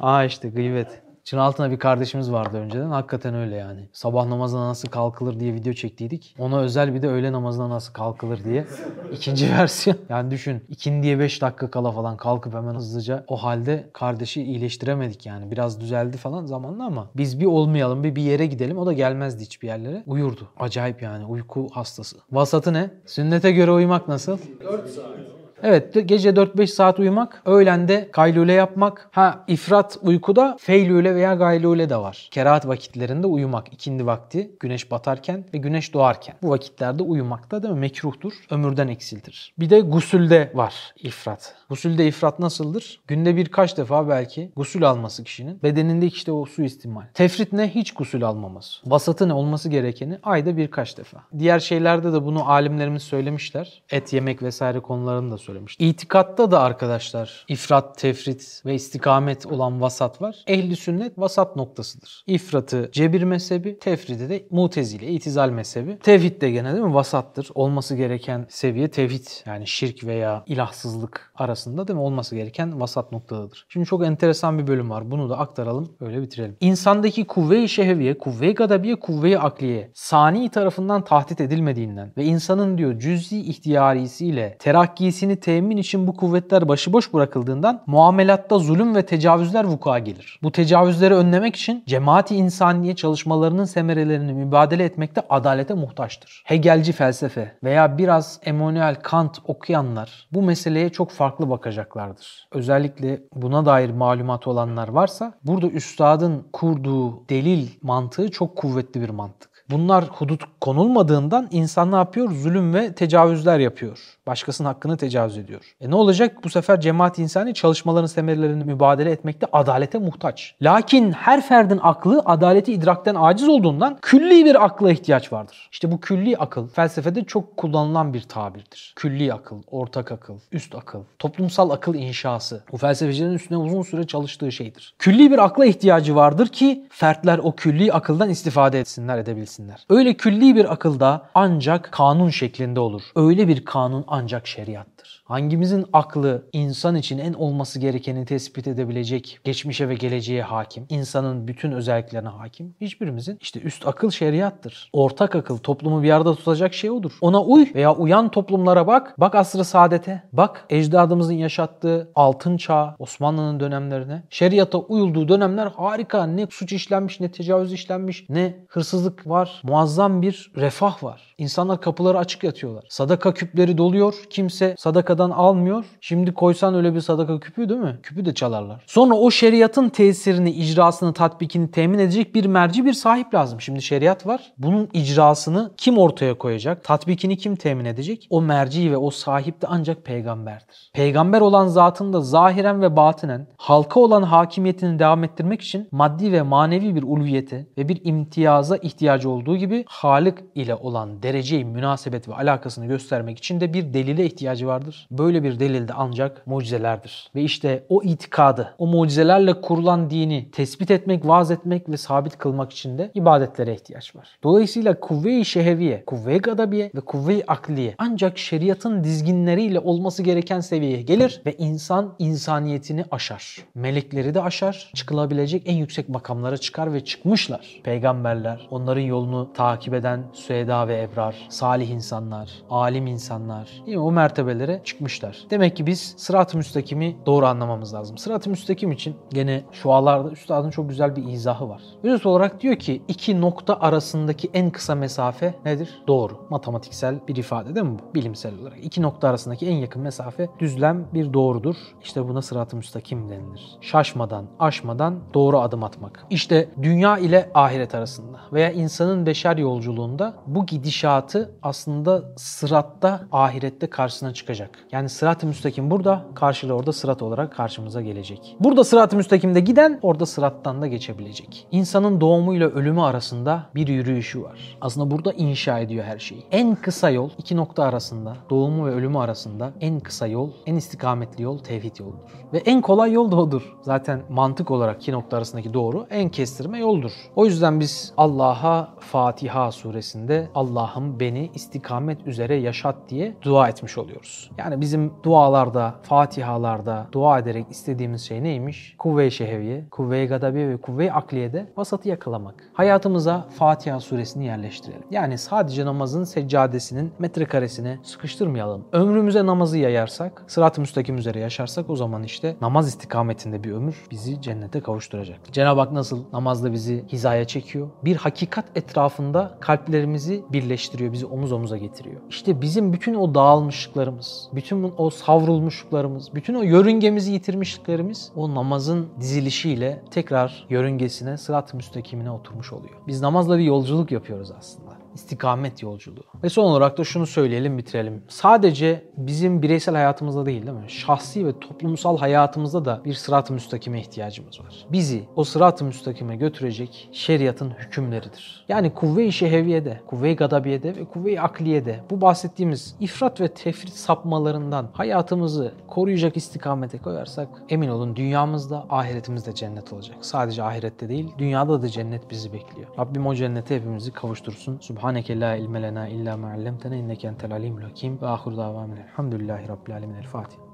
Aa 0.00 0.24
işte 0.24 0.48
gıybet. 0.48 1.05
Çınaltı'na 1.26 1.70
bir 1.70 1.78
kardeşimiz 1.78 2.32
vardı 2.32 2.56
önceden. 2.56 2.90
Hakikaten 2.90 3.34
öyle 3.34 3.56
yani. 3.56 3.88
Sabah 3.92 4.26
namazına 4.26 4.68
nasıl 4.68 4.88
kalkılır 4.88 5.40
diye 5.40 5.54
video 5.54 5.72
çektiydik. 5.72 6.34
Ona 6.38 6.60
özel 6.60 6.94
bir 6.94 7.02
de 7.02 7.08
öğle 7.08 7.32
namazına 7.32 7.70
nasıl 7.70 7.92
kalkılır 7.92 8.44
diye. 8.44 8.66
ikinci 9.12 9.50
versiyon. 9.50 9.98
Yani 10.08 10.30
düşün 10.30 10.64
ikindiye 10.68 11.18
5 11.18 11.42
dakika 11.42 11.70
kala 11.70 11.92
falan 11.92 12.16
kalkıp 12.16 12.54
hemen 12.54 12.74
hızlıca 12.74 13.24
o 13.28 13.36
halde 13.36 13.90
kardeşi 13.92 14.42
iyileştiremedik 14.42 15.26
yani. 15.26 15.50
Biraz 15.50 15.80
düzeldi 15.80 16.16
falan 16.16 16.46
zamanla 16.46 16.84
ama 16.84 17.10
biz 17.16 17.40
bir 17.40 17.46
olmayalım 17.46 18.04
bir 18.04 18.16
bir 18.16 18.22
yere 18.22 18.46
gidelim. 18.46 18.78
O 18.78 18.86
da 18.86 18.92
gelmezdi 18.92 19.44
hiçbir 19.44 19.68
yerlere. 19.68 20.02
Uyurdu. 20.06 20.48
Acayip 20.58 21.02
yani 21.02 21.24
uyku 21.24 21.68
hastası. 21.72 22.16
Vasatı 22.32 22.72
ne? 22.72 22.90
Sünnete 23.06 23.52
göre 23.52 23.70
uyumak 23.70 24.08
nasıl? 24.08 24.38
4 24.60 24.90
saat. 24.90 25.35
Evet 25.62 26.08
gece 26.08 26.30
4-5 26.30 26.66
saat 26.66 26.98
uyumak, 26.98 27.42
öğlende 27.44 28.08
kaylule 28.12 28.52
yapmak. 28.52 29.08
Ha 29.12 29.44
ifrat 29.48 29.98
uykuda 30.02 30.56
feylule 30.60 31.14
veya 31.14 31.34
gaylule 31.34 31.90
de 31.90 31.96
var. 31.96 32.28
Kerahat 32.30 32.68
vakitlerinde 32.68 33.26
uyumak. 33.26 33.72
ikindi 33.72 34.06
vakti 34.06 34.50
güneş 34.60 34.90
batarken 34.90 35.44
ve 35.54 35.58
güneş 35.58 35.94
doğarken. 35.94 36.34
Bu 36.42 36.50
vakitlerde 36.50 37.02
uyumak 37.02 37.50
da 37.50 37.62
değil 37.62 37.74
mi? 37.74 37.80
Mekruhtur. 37.80 38.32
Ömürden 38.50 38.88
eksiltir. 38.88 39.54
Bir 39.58 39.70
de 39.70 39.80
gusülde 39.80 40.52
var 40.54 40.74
ifrat. 41.02 41.54
Gusülde 41.68 42.06
ifrat 42.06 42.38
nasıldır? 42.38 43.00
Günde 43.06 43.36
birkaç 43.36 43.76
defa 43.76 44.08
belki 44.08 44.52
gusül 44.56 44.88
alması 44.88 45.24
kişinin. 45.24 45.62
Bedeninde 45.62 46.06
işte 46.06 46.32
o 46.32 46.46
su 46.46 46.62
istimal. 46.62 47.02
Tefrit 47.14 47.52
ne? 47.52 47.74
Hiç 47.74 47.94
gusül 47.94 48.24
almaması. 48.24 48.90
Vasatı 48.90 49.28
ne? 49.28 49.32
Olması 49.32 49.68
gerekeni 49.68 50.18
ayda 50.22 50.56
birkaç 50.56 50.98
defa. 50.98 51.18
Diğer 51.38 51.60
şeylerde 51.60 52.12
de 52.12 52.24
bunu 52.24 52.50
alimlerimiz 52.50 53.02
söylemişler. 53.02 53.82
Et 53.90 54.12
yemek 54.12 54.42
vesaire 54.42 54.80
konularını 54.80 55.30
da 55.30 55.38
söylemişler 55.38 55.55
söylemişti. 55.56 55.86
İtikatta 55.86 56.50
da 56.50 56.60
arkadaşlar 56.60 57.44
ifrat, 57.48 57.98
tefrit 57.98 58.62
ve 58.66 58.74
istikamet 58.74 59.46
olan 59.46 59.80
vasat 59.80 60.22
var. 60.22 60.36
Ehli 60.46 60.76
sünnet 60.76 61.18
vasat 61.18 61.56
noktasıdır. 61.56 62.24
İfratı 62.26 62.90
cebir 62.92 63.22
mezhebi, 63.22 63.78
tefridi 63.78 64.28
de 64.28 64.46
mutezile, 64.50 65.06
itizal 65.06 65.50
mezhebi. 65.50 65.98
Tevhid 65.98 66.40
de 66.40 66.50
gene 66.50 66.72
değil 66.72 66.84
mi 66.84 66.94
vasattır. 66.94 67.48
Olması 67.54 67.96
gereken 67.96 68.46
seviye 68.48 68.88
tevhid 68.88 69.26
yani 69.46 69.66
şirk 69.66 70.04
veya 70.04 70.44
ilahsızlık 70.46 71.32
arasında 71.34 71.88
değil 71.88 71.96
mi 71.96 72.02
olması 72.02 72.36
gereken 72.36 72.80
vasat 72.80 73.12
noktadadır. 73.12 73.66
Şimdi 73.68 73.86
çok 73.86 74.04
enteresan 74.04 74.58
bir 74.58 74.66
bölüm 74.66 74.90
var. 74.90 75.10
Bunu 75.10 75.30
da 75.30 75.38
aktaralım 75.38 75.96
öyle 76.00 76.22
bitirelim. 76.22 76.56
İnsandaki 76.60 77.26
kuvve-i 77.26 77.68
şehviye, 77.68 78.18
kuvve-i 78.18 78.54
gadabiye, 78.54 78.96
kuvve-i 78.96 79.38
akliye 79.38 79.90
sani 79.94 80.48
tarafından 80.48 81.04
tahdit 81.04 81.40
edilmediğinden 81.40 82.12
ve 82.16 82.24
insanın 82.24 82.78
diyor 82.78 82.98
cüz'i 82.98 83.40
ihtiyarisiyle 83.40 84.56
terakkisini 84.58 85.35
temin 85.40 85.76
için 85.76 86.06
bu 86.06 86.16
kuvvetler 86.16 86.68
başıboş 86.68 87.14
bırakıldığından 87.14 87.82
muamelatta 87.86 88.58
zulüm 88.58 88.94
ve 88.94 89.06
tecavüzler 89.06 89.64
vuku'a 89.64 89.98
gelir. 89.98 90.38
Bu 90.42 90.52
tecavüzleri 90.52 91.14
önlemek 91.14 91.56
için 91.56 91.84
cemaati 91.86 92.36
insaniye 92.36 92.96
çalışmalarının 92.96 93.64
semerelerini 93.64 94.32
mübadele 94.32 94.84
etmekte 94.84 95.22
adalete 95.30 95.74
muhtaçtır. 95.74 96.42
Hegelci 96.46 96.92
felsefe 96.92 97.52
veya 97.64 97.98
biraz 97.98 98.40
Emmanuel 98.44 98.94
Kant 99.02 99.38
okuyanlar 99.44 100.28
bu 100.32 100.42
meseleye 100.42 100.88
çok 100.88 101.10
farklı 101.10 101.50
bakacaklardır. 101.50 102.48
Özellikle 102.52 103.20
buna 103.34 103.66
dair 103.66 103.90
malumat 103.90 104.46
olanlar 104.46 104.88
varsa 104.88 105.32
burada 105.44 105.68
üstadın 105.68 106.44
kurduğu 106.52 107.28
delil 107.28 107.68
mantığı 107.82 108.30
çok 108.30 108.56
kuvvetli 108.56 109.00
bir 109.00 109.10
mantık. 109.10 109.55
Bunlar 109.70 110.04
hudut 110.04 110.42
konulmadığından 110.60 111.48
insan 111.50 111.92
ne 111.92 111.96
yapıyor? 111.96 112.30
Zulüm 112.30 112.74
ve 112.74 112.92
tecavüzler 112.92 113.58
yapıyor. 113.58 113.98
Başkasının 114.26 114.68
hakkını 114.68 114.96
tecavüz 114.96 115.38
ediyor. 115.38 115.60
E 115.80 115.90
ne 115.90 115.94
olacak? 115.94 116.44
Bu 116.44 116.50
sefer 116.50 116.80
cemaat 116.80 117.18
insani 117.18 117.54
çalışmaların 117.54 118.06
semerlerini 118.06 118.64
mübadele 118.64 119.10
etmekte 119.10 119.46
adalete 119.52 119.98
muhtaç. 119.98 120.54
Lakin 120.62 121.12
her 121.12 121.46
ferdin 121.46 121.80
aklı 121.82 122.22
adaleti 122.24 122.72
idrakten 122.72 123.14
aciz 123.14 123.48
olduğundan 123.48 123.98
külli 124.02 124.44
bir 124.44 124.64
akla 124.64 124.90
ihtiyaç 124.90 125.32
vardır. 125.32 125.68
İşte 125.72 125.92
bu 125.92 126.00
külli 126.00 126.36
akıl 126.36 126.68
felsefede 126.68 127.24
çok 127.24 127.56
kullanılan 127.56 128.14
bir 128.14 128.22
tabirdir. 128.22 128.92
Külli 128.96 129.32
akıl, 129.32 129.62
ortak 129.70 130.12
akıl, 130.12 130.38
üst 130.52 130.74
akıl, 130.74 131.02
toplumsal 131.18 131.70
akıl 131.70 131.94
inşası. 131.94 132.64
Bu 132.72 132.76
felsefecilerin 132.76 133.34
üstüne 133.34 133.58
uzun 133.58 133.82
süre 133.82 134.06
çalıştığı 134.06 134.52
şeydir. 134.52 134.94
Külli 134.98 135.30
bir 135.30 135.44
akla 135.44 135.66
ihtiyacı 135.66 136.14
vardır 136.14 136.48
ki 136.48 136.86
fertler 136.90 137.38
o 137.38 137.52
külli 137.52 137.92
akıldan 137.92 138.30
istifade 138.30 138.80
etsinler, 138.80 139.18
edebilsinler. 139.56 139.86
Öyle 139.90 140.14
külli 140.14 140.56
bir 140.56 140.72
akılda 140.72 141.30
ancak 141.34 141.92
kanun 141.92 142.30
şeklinde 142.30 142.80
olur. 142.80 143.02
Öyle 143.16 143.48
bir 143.48 143.64
kanun 143.64 144.04
ancak 144.08 144.46
şeriattır. 144.46 145.22
Hangimizin 145.24 145.86
aklı 145.92 146.46
insan 146.52 146.94
için 146.96 147.18
en 147.18 147.32
olması 147.32 147.78
gerekeni 147.78 148.24
tespit 148.24 148.66
edebilecek 148.66 149.38
geçmişe 149.44 149.88
ve 149.88 149.94
geleceğe 149.94 150.42
hakim, 150.42 150.86
insanın 150.88 151.48
bütün 151.48 151.72
özelliklerine 151.72 152.28
hakim? 152.28 152.74
Hiçbirimizin. 152.80 153.38
İşte 153.40 153.60
üst 153.60 153.86
akıl 153.86 154.10
şeriattır. 154.10 154.90
Ortak 154.92 155.34
akıl 155.34 155.58
toplumu 155.58 156.02
bir 156.02 156.10
arada 156.10 156.34
tutacak 156.34 156.74
şey 156.74 156.90
odur. 156.90 157.12
Ona 157.20 157.42
uy 157.42 157.66
veya 157.74 157.94
uyan 157.94 158.30
toplumlara 158.30 158.86
bak. 158.86 159.14
Bak 159.18 159.34
asrı 159.34 159.64
saadete. 159.64 160.22
Bak 160.32 160.66
ecdadımızın 160.70 161.34
yaşattığı 161.34 162.10
altın 162.14 162.56
çağ, 162.56 162.96
Osmanlı'nın 162.98 163.60
dönemlerine. 163.60 164.22
Şeriata 164.30 164.78
uyulduğu 164.78 165.28
dönemler 165.28 165.66
harika. 165.66 166.26
Ne 166.26 166.46
suç 166.50 166.72
işlenmiş, 166.72 167.20
ne 167.20 167.30
tecavüz 167.30 167.72
işlenmiş, 167.72 168.26
ne 168.28 168.56
hırsızlık 168.68 169.26
var. 169.26 169.45
Muazzam 169.62 170.22
bir 170.22 170.52
refah 170.56 171.04
var. 171.04 171.34
İnsanlar 171.38 171.80
kapıları 171.80 172.18
açık 172.18 172.44
yatıyorlar. 172.44 172.84
Sadaka 172.88 173.34
küpleri 173.34 173.78
doluyor. 173.78 174.14
Kimse 174.30 174.74
sadakadan 174.78 175.30
almıyor. 175.30 175.84
Şimdi 176.00 176.34
koysan 176.34 176.74
öyle 176.74 176.94
bir 176.94 177.00
sadaka 177.00 177.40
küpü 177.40 177.68
değil 177.68 177.80
mi? 177.80 177.98
Küpü 178.02 178.24
de 178.24 178.34
çalarlar. 178.34 178.84
Sonra 178.86 179.14
o 179.14 179.30
şeriatın 179.30 179.88
tesirini, 179.88 180.50
icrasını, 180.50 181.12
tatbikini 181.12 181.70
temin 181.70 181.98
edecek 181.98 182.34
bir 182.34 182.46
merci 182.46 182.84
bir 182.84 182.92
sahip 182.92 183.34
lazım. 183.34 183.60
Şimdi 183.60 183.82
şeriat 183.82 184.26
var. 184.26 184.52
Bunun 184.58 184.88
icrasını 184.92 185.70
kim 185.76 185.98
ortaya 185.98 186.38
koyacak? 186.38 186.84
Tatbikini 186.84 187.36
kim 187.36 187.56
temin 187.56 187.84
edecek? 187.84 188.26
O 188.30 188.42
merci 188.42 188.90
ve 188.90 188.96
o 188.96 189.10
sahip 189.10 189.62
de 189.62 189.66
ancak 189.70 190.04
peygamberdir. 190.04 190.90
Peygamber 190.94 191.40
olan 191.40 191.66
zatın 191.66 192.12
da 192.12 192.20
zahiren 192.20 192.82
ve 192.82 192.96
batinen 192.96 193.46
halka 193.56 194.00
olan 194.00 194.22
hakimiyetini 194.22 194.98
devam 194.98 195.24
ettirmek 195.24 195.60
için 195.60 195.88
maddi 195.92 196.32
ve 196.32 196.42
manevi 196.42 196.94
bir 196.94 197.02
ulviyete 197.02 197.66
ve 197.78 197.88
bir 197.88 198.00
imtiyaza 198.04 198.76
ihtiyacı 198.76 199.30
olduğu 199.36 199.56
gibi 199.56 199.84
Halik 199.86 200.34
ile 200.54 200.74
olan 200.74 201.22
dereceyi, 201.22 201.64
münasebet 201.64 202.28
ve 202.28 202.34
alakasını 202.34 202.86
göstermek 202.86 203.38
için 203.38 203.60
de 203.60 203.72
bir 203.72 203.94
delile 203.94 204.24
ihtiyacı 204.24 204.66
vardır. 204.66 205.08
Böyle 205.10 205.42
bir 205.42 205.60
delil 205.60 205.88
de 205.88 205.92
ancak 205.92 206.46
mucizelerdir. 206.46 207.30
Ve 207.34 207.42
işte 207.42 207.84
o 207.88 208.02
itikadı, 208.02 208.74
o 208.78 208.86
mucizelerle 208.86 209.60
kurulan 209.60 210.10
dini 210.10 210.50
tespit 210.50 210.90
etmek, 210.90 211.26
vaaz 211.26 211.50
etmek 211.50 211.88
ve 211.88 211.96
sabit 211.96 212.38
kılmak 212.38 212.72
için 212.72 212.98
de 212.98 213.10
ibadetlere 213.14 213.74
ihtiyaç 213.74 214.16
var. 214.16 214.38
Dolayısıyla 214.42 215.00
kuvve-i 215.00 215.44
şeheviye, 215.44 216.04
kuvve-i 216.06 216.38
gadabiye 216.38 216.90
ve 216.94 217.00
kuvve-i 217.00 217.44
akliye 217.46 217.94
ancak 217.98 218.38
şeriatın 218.38 219.04
dizginleriyle 219.04 219.80
olması 219.80 220.22
gereken 220.22 220.60
seviyeye 220.60 221.02
gelir 221.02 221.42
ve 221.46 221.54
insan 221.58 222.14
insaniyetini 222.18 223.04
aşar. 223.10 223.64
Melekleri 223.74 224.34
de 224.34 224.42
aşar, 224.42 224.90
çıkılabilecek 224.94 225.62
en 225.66 225.74
yüksek 225.74 226.08
makamlara 226.08 226.56
çıkar 226.56 226.92
ve 226.92 227.04
çıkmışlar. 227.04 227.80
Peygamberler, 227.84 228.68
onların 228.70 229.02
yolunu 229.26 229.52
takip 229.52 229.94
eden 229.94 230.24
süeda 230.32 230.88
ve 230.88 231.02
ebrar, 231.02 231.46
salih 231.48 231.90
insanlar, 231.90 232.50
alim 232.70 233.06
insanlar 233.06 233.82
değil 233.86 233.96
mi? 233.96 234.02
o 234.02 234.12
mertebelere 234.12 234.80
çıkmışlar. 234.84 235.46
Demek 235.50 235.76
ki 235.76 235.86
biz 235.86 236.14
sırat-ı 236.16 236.56
müstakimi 236.56 237.16
doğru 237.26 237.46
anlamamız 237.46 237.94
lazım. 237.94 238.18
Sırat-ı 238.18 238.50
müstakim 238.50 238.92
için 238.92 239.16
gene 239.32 239.64
şualarda 239.72 240.30
üstadın 240.30 240.70
çok 240.70 240.88
güzel 240.88 241.16
bir 241.16 241.24
izahı 241.24 241.68
var. 241.68 241.82
Özet 242.02 242.26
olarak 242.26 242.60
diyor 242.60 242.76
ki 242.76 243.02
iki 243.08 243.40
nokta 243.40 243.80
arasındaki 243.80 244.50
en 244.54 244.70
kısa 244.70 244.94
mesafe 244.94 245.54
nedir? 245.64 246.02
Doğru. 246.08 246.46
Matematiksel 246.50 247.20
bir 247.28 247.36
ifade 247.36 247.74
değil 247.74 247.86
mi 247.86 247.98
bu? 247.98 248.14
Bilimsel 248.14 248.60
olarak. 248.60 248.84
İki 248.84 249.02
nokta 249.02 249.28
arasındaki 249.28 249.66
en 249.66 249.76
yakın 249.76 250.02
mesafe 250.02 250.48
düzlem 250.58 251.06
bir 251.14 251.32
doğrudur. 251.32 251.76
İşte 252.02 252.28
buna 252.28 252.42
sırat-ı 252.42 252.76
müstakim 252.76 253.28
denilir. 253.28 253.78
Şaşmadan, 253.80 254.44
aşmadan 254.58 255.18
doğru 255.34 255.60
adım 255.60 255.84
atmak. 255.84 256.26
İşte 256.30 256.68
dünya 256.82 257.18
ile 257.18 257.50
ahiret 257.54 257.94
arasında 257.94 258.40
veya 258.52 258.70
insanın 258.70 259.15
beşer 259.26 259.56
yolculuğunda 259.56 260.34
bu 260.46 260.66
gidişatı 260.66 261.50
aslında 261.62 262.22
sıratta 262.36 263.20
ahirette 263.32 263.86
karşısına 263.86 264.34
çıkacak. 264.34 264.78
Yani 264.92 265.08
sırat-ı 265.08 265.46
müstakim 265.46 265.90
burada, 265.90 266.24
karşılığı 266.34 266.74
orada 266.74 266.92
sırat 266.92 267.22
olarak 267.22 267.52
karşımıza 267.52 268.02
gelecek. 268.02 268.56
Burada 268.60 268.84
sırat-ı 268.84 269.16
müstakimde 269.16 269.60
giden 269.60 269.98
orada 270.02 270.26
sırattan 270.26 270.82
da 270.82 270.86
geçebilecek. 270.86 271.68
İnsanın 271.70 272.20
doğumuyla 272.20 272.68
ölümü 272.68 273.00
arasında 273.00 273.62
bir 273.74 273.88
yürüyüşü 273.88 274.42
var. 274.42 274.78
Aslında 274.80 275.10
burada 275.10 275.32
inşa 275.32 275.78
ediyor 275.78 276.04
her 276.04 276.18
şeyi. 276.18 276.46
En 276.50 276.74
kısa 276.74 277.10
yol 277.10 277.30
iki 277.38 277.56
nokta 277.56 277.84
arasında, 277.84 278.36
doğumu 278.50 278.86
ve 278.86 278.90
ölümü 278.90 279.18
arasında 279.18 279.72
en 279.80 280.00
kısa 280.00 280.26
yol, 280.26 280.50
en 280.66 280.74
istikametli 280.74 281.42
yol 281.42 281.58
tevhid 281.58 281.96
yoludur. 282.00 282.46
Ve 282.52 282.58
en 282.58 282.80
kolay 282.80 283.12
yol 283.12 283.30
da 283.30 283.36
odur. 283.36 283.76
Zaten 283.82 284.22
mantık 284.28 284.70
olarak 284.70 285.02
iki 285.02 285.12
nokta 285.12 285.36
arasındaki 285.36 285.74
doğru 285.74 286.06
en 286.10 286.28
kestirme 286.28 286.78
yoldur. 286.78 287.12
O 287.36 287.46
yüzden 287.46 287.80
biz 287.80 288.12
Allah'a 288.16 288.88
Fatiha 289.06 289.72
suresinde 289.72 290.48
Allah'ım 290.54 291.20
beni 291.20 291.50
istikamet 291.54 292.26
üzere 292.26 292.54
yaşat 292.54 292.96
diye 293.08 293.36
dua 293.42 293.68
etmiş 293.68 293.98
oluyoruz. 293.98 294.50
Yani 294.58 294.80
bizim 294.80 295.12
dualarda, 295.22 295.94
fatihalarda 296.02 297.06
dua 297.12 297.38
ederek 297.38 297.66
istediğimiz 297.70 298.22
şey 298.22 298.42
neymiş? 298.42 298.94
Kuvve-i 298.98 299.30
şeheviye, 299.30 299.84
kuvve-i 299.90 300.26
gadabiye 300.26 300.68
ve 300.68 300.76
kuvve-i 300.76 301.12
akliyede 301.12 301.72
vasatı 301.76 302.08
yakalamak. 302.08 302.70
Hayatımıza 302.72 303.46
Fatiha 303.58 304.00
suresini 304.00 304.44
yerleştirelim. 304.44 305.02
Yani 305.10 305.38
sadece 305.38 305.86
namazın 305.86 306.24
seccadesinin 306.24 307.12
metrekaresine 307.18 307.98
sıkıştırmayalım. 308.02 308.84
Ömrümüze 308.92 309.46
namazı 309.46 309.78
yayarsak, 309.78 310.44
sırat-ı 310.46 310.80
müstakim 310.80 311.18
üzere 311.18 311.40
yaşarsak 311.40 311.90
o 311.90 311.96
zaman 311.96 312.22
işte 312.22 312.56
namaz 312.60 312.88
istikametinde 312.88 313.64
bir 313.64 313.72
ömür 313.72 314.06
bizi 314.10 314.40
cennete 314.40 314.80
kavuşturacak. 314.80 315.38
Cenab-ı 315.52 315.80
Hak 315.80 315.92
nasıl 315.92 316.24
namazda 316.32 316.72
bizi 316.72 317.04
hizaya 317.08 317.44
çekiyor? 317.44 317.88
Bir 318.04 318.16
hakikat 318.16 318.64
etrafında 318.86 319.56
kalplerimizi 319.60 320.44
birleştiriyor, 320.52 321.12
bizi 321.12 321.26
omuz 321.26 321.52
omuza 321.52 321.76
getiriyor. 321.76 322.20
İşte 322.30 322.60
bizim 322.60 322.92
bütün 322.92 323.14
o 323.14 323.34
dağılmışlıklarımız, 323.34 324.48
bütün 324.54 324.92
o 324.98 325.10
savrulmuşluklarımız, 325.10 326.34
bütün 326.34 326.54
o 326.54 326.62
yörüngemizi 326.62 327.32
yitirmişliklerimiz 327.32 328.32
o 328.36 328.54
namazın 328.54 329.06
dizilişiyle 329.20 330.02
tekrar 330.10 330.66
yörüngesine, 330.70 331.36
sırat-ı 331.36 331.76
müstakimine 331.76 332.30
oturmuş 332.30 332.72
oluyor. 332.72 332.94
Biz 333.06 333.20
namazla 333.20 333.58
bir 333.58 333.64
yolculuk 333.64 334.12
yapıyoruz 334.12 334.50
aslında. 334.58 334.85
İstikamet 335.16 335.82
yolculuğu. 335.82 336.24
Ve 336.44 336.48
son 336.48 336.64
olarak 336.64 336.98
da 336.98 337.04
şunu 337.04 337.26
söyleyelim 337.26 337.78
bitirelim. 337.78 338.22
Sadece 338.28 339.04
bizim 339.16 339.62
bireysel 339.62 339.94
hayatımızda 339.94 340.46
değil 340.46 340.66
değil 340.66 340.78
mi? 340.78 340.90
Şahsi 340.90 341.46
ve 341.46 341.60
toplumsal 341.60 342.18
hayatımızda 342.18 342.84
da 342.84 343.00
bir 343.04 343.14
sırat-ı 343.14 343.52
müstakime 343.52 344.00
ihtiyacımız 344.00 344.60
var. 344.60 344.86
Bizi 344.92 345.24
o 345.36 345.44
sırat-ı 345.44 345.84
müstakime 345.84 346.36
götürecek 346.36 347.08
şeriatın 347.12 347.70
hükümleridir. 347.70 348.64
Yani 348.68 348.94
kuvve-i 348.94 349.32
şeheviyede, 349.32 350.00
kuvve-i 350.06 350.36
gadabiyede 350.36 350.96
ve 350.96 351.04
kuvve-i 351.04 351.40
akliyede 351.40 352.00
bu 352.10 352.20
bahsettiğimiz 352.20 352.96
ifrat 353.00 353.40
ve 353.40 353.48
tefrit 353.48 353.92
sapmalarından 353.92 354.88
hayatımızı 354.92 355.72
koruyacak 355.86 356.36
istikamete 356.36 356.98
koyarsak 356.98 357.48
emin 357.68 357.88
olun 357.88 358.16
dünyamızda 358.16 358.86
ahiretimizde 358.90 359.54
cennet 359.54 359.92
olacak. 359.92 360.16
Sadece 360.20 360.62
ahirette 360.62 361.08
değil 361.08 361.28
dünyada 361.38 361.82
da 361.82 361.88
cennet 361.88 362.30
bizi 362.30 362.52
bekliyor. 362.52 362.88
Rabbim 362.98 363.26
o 363.26 363.34
cennete 363.34 363.76
hepimizi 363.76 364.12
kavuştursun. 364.12 364.78
Subhaneke 365.06 365.34
la 365.38 365.56
ilme 365.56 365.78
lena 365.78 366.08
illa 366.08 366.34
ma 366.36 366.48
allamtena 366.56 366.96
inneke 367.02 367.28
entel 367.30 367.52
alimul 367.58 367.86
hakim 367.88 368.18
ve 368.20 368.26
ahir 368.34 368.56
davamen 368.56 369.04
elhamdülillahi 369.06 369.68
rabbil 369.68 369.94
alemin. 369.96 370.16
El 370.16 370.26
Fatiha. 370.34 370.65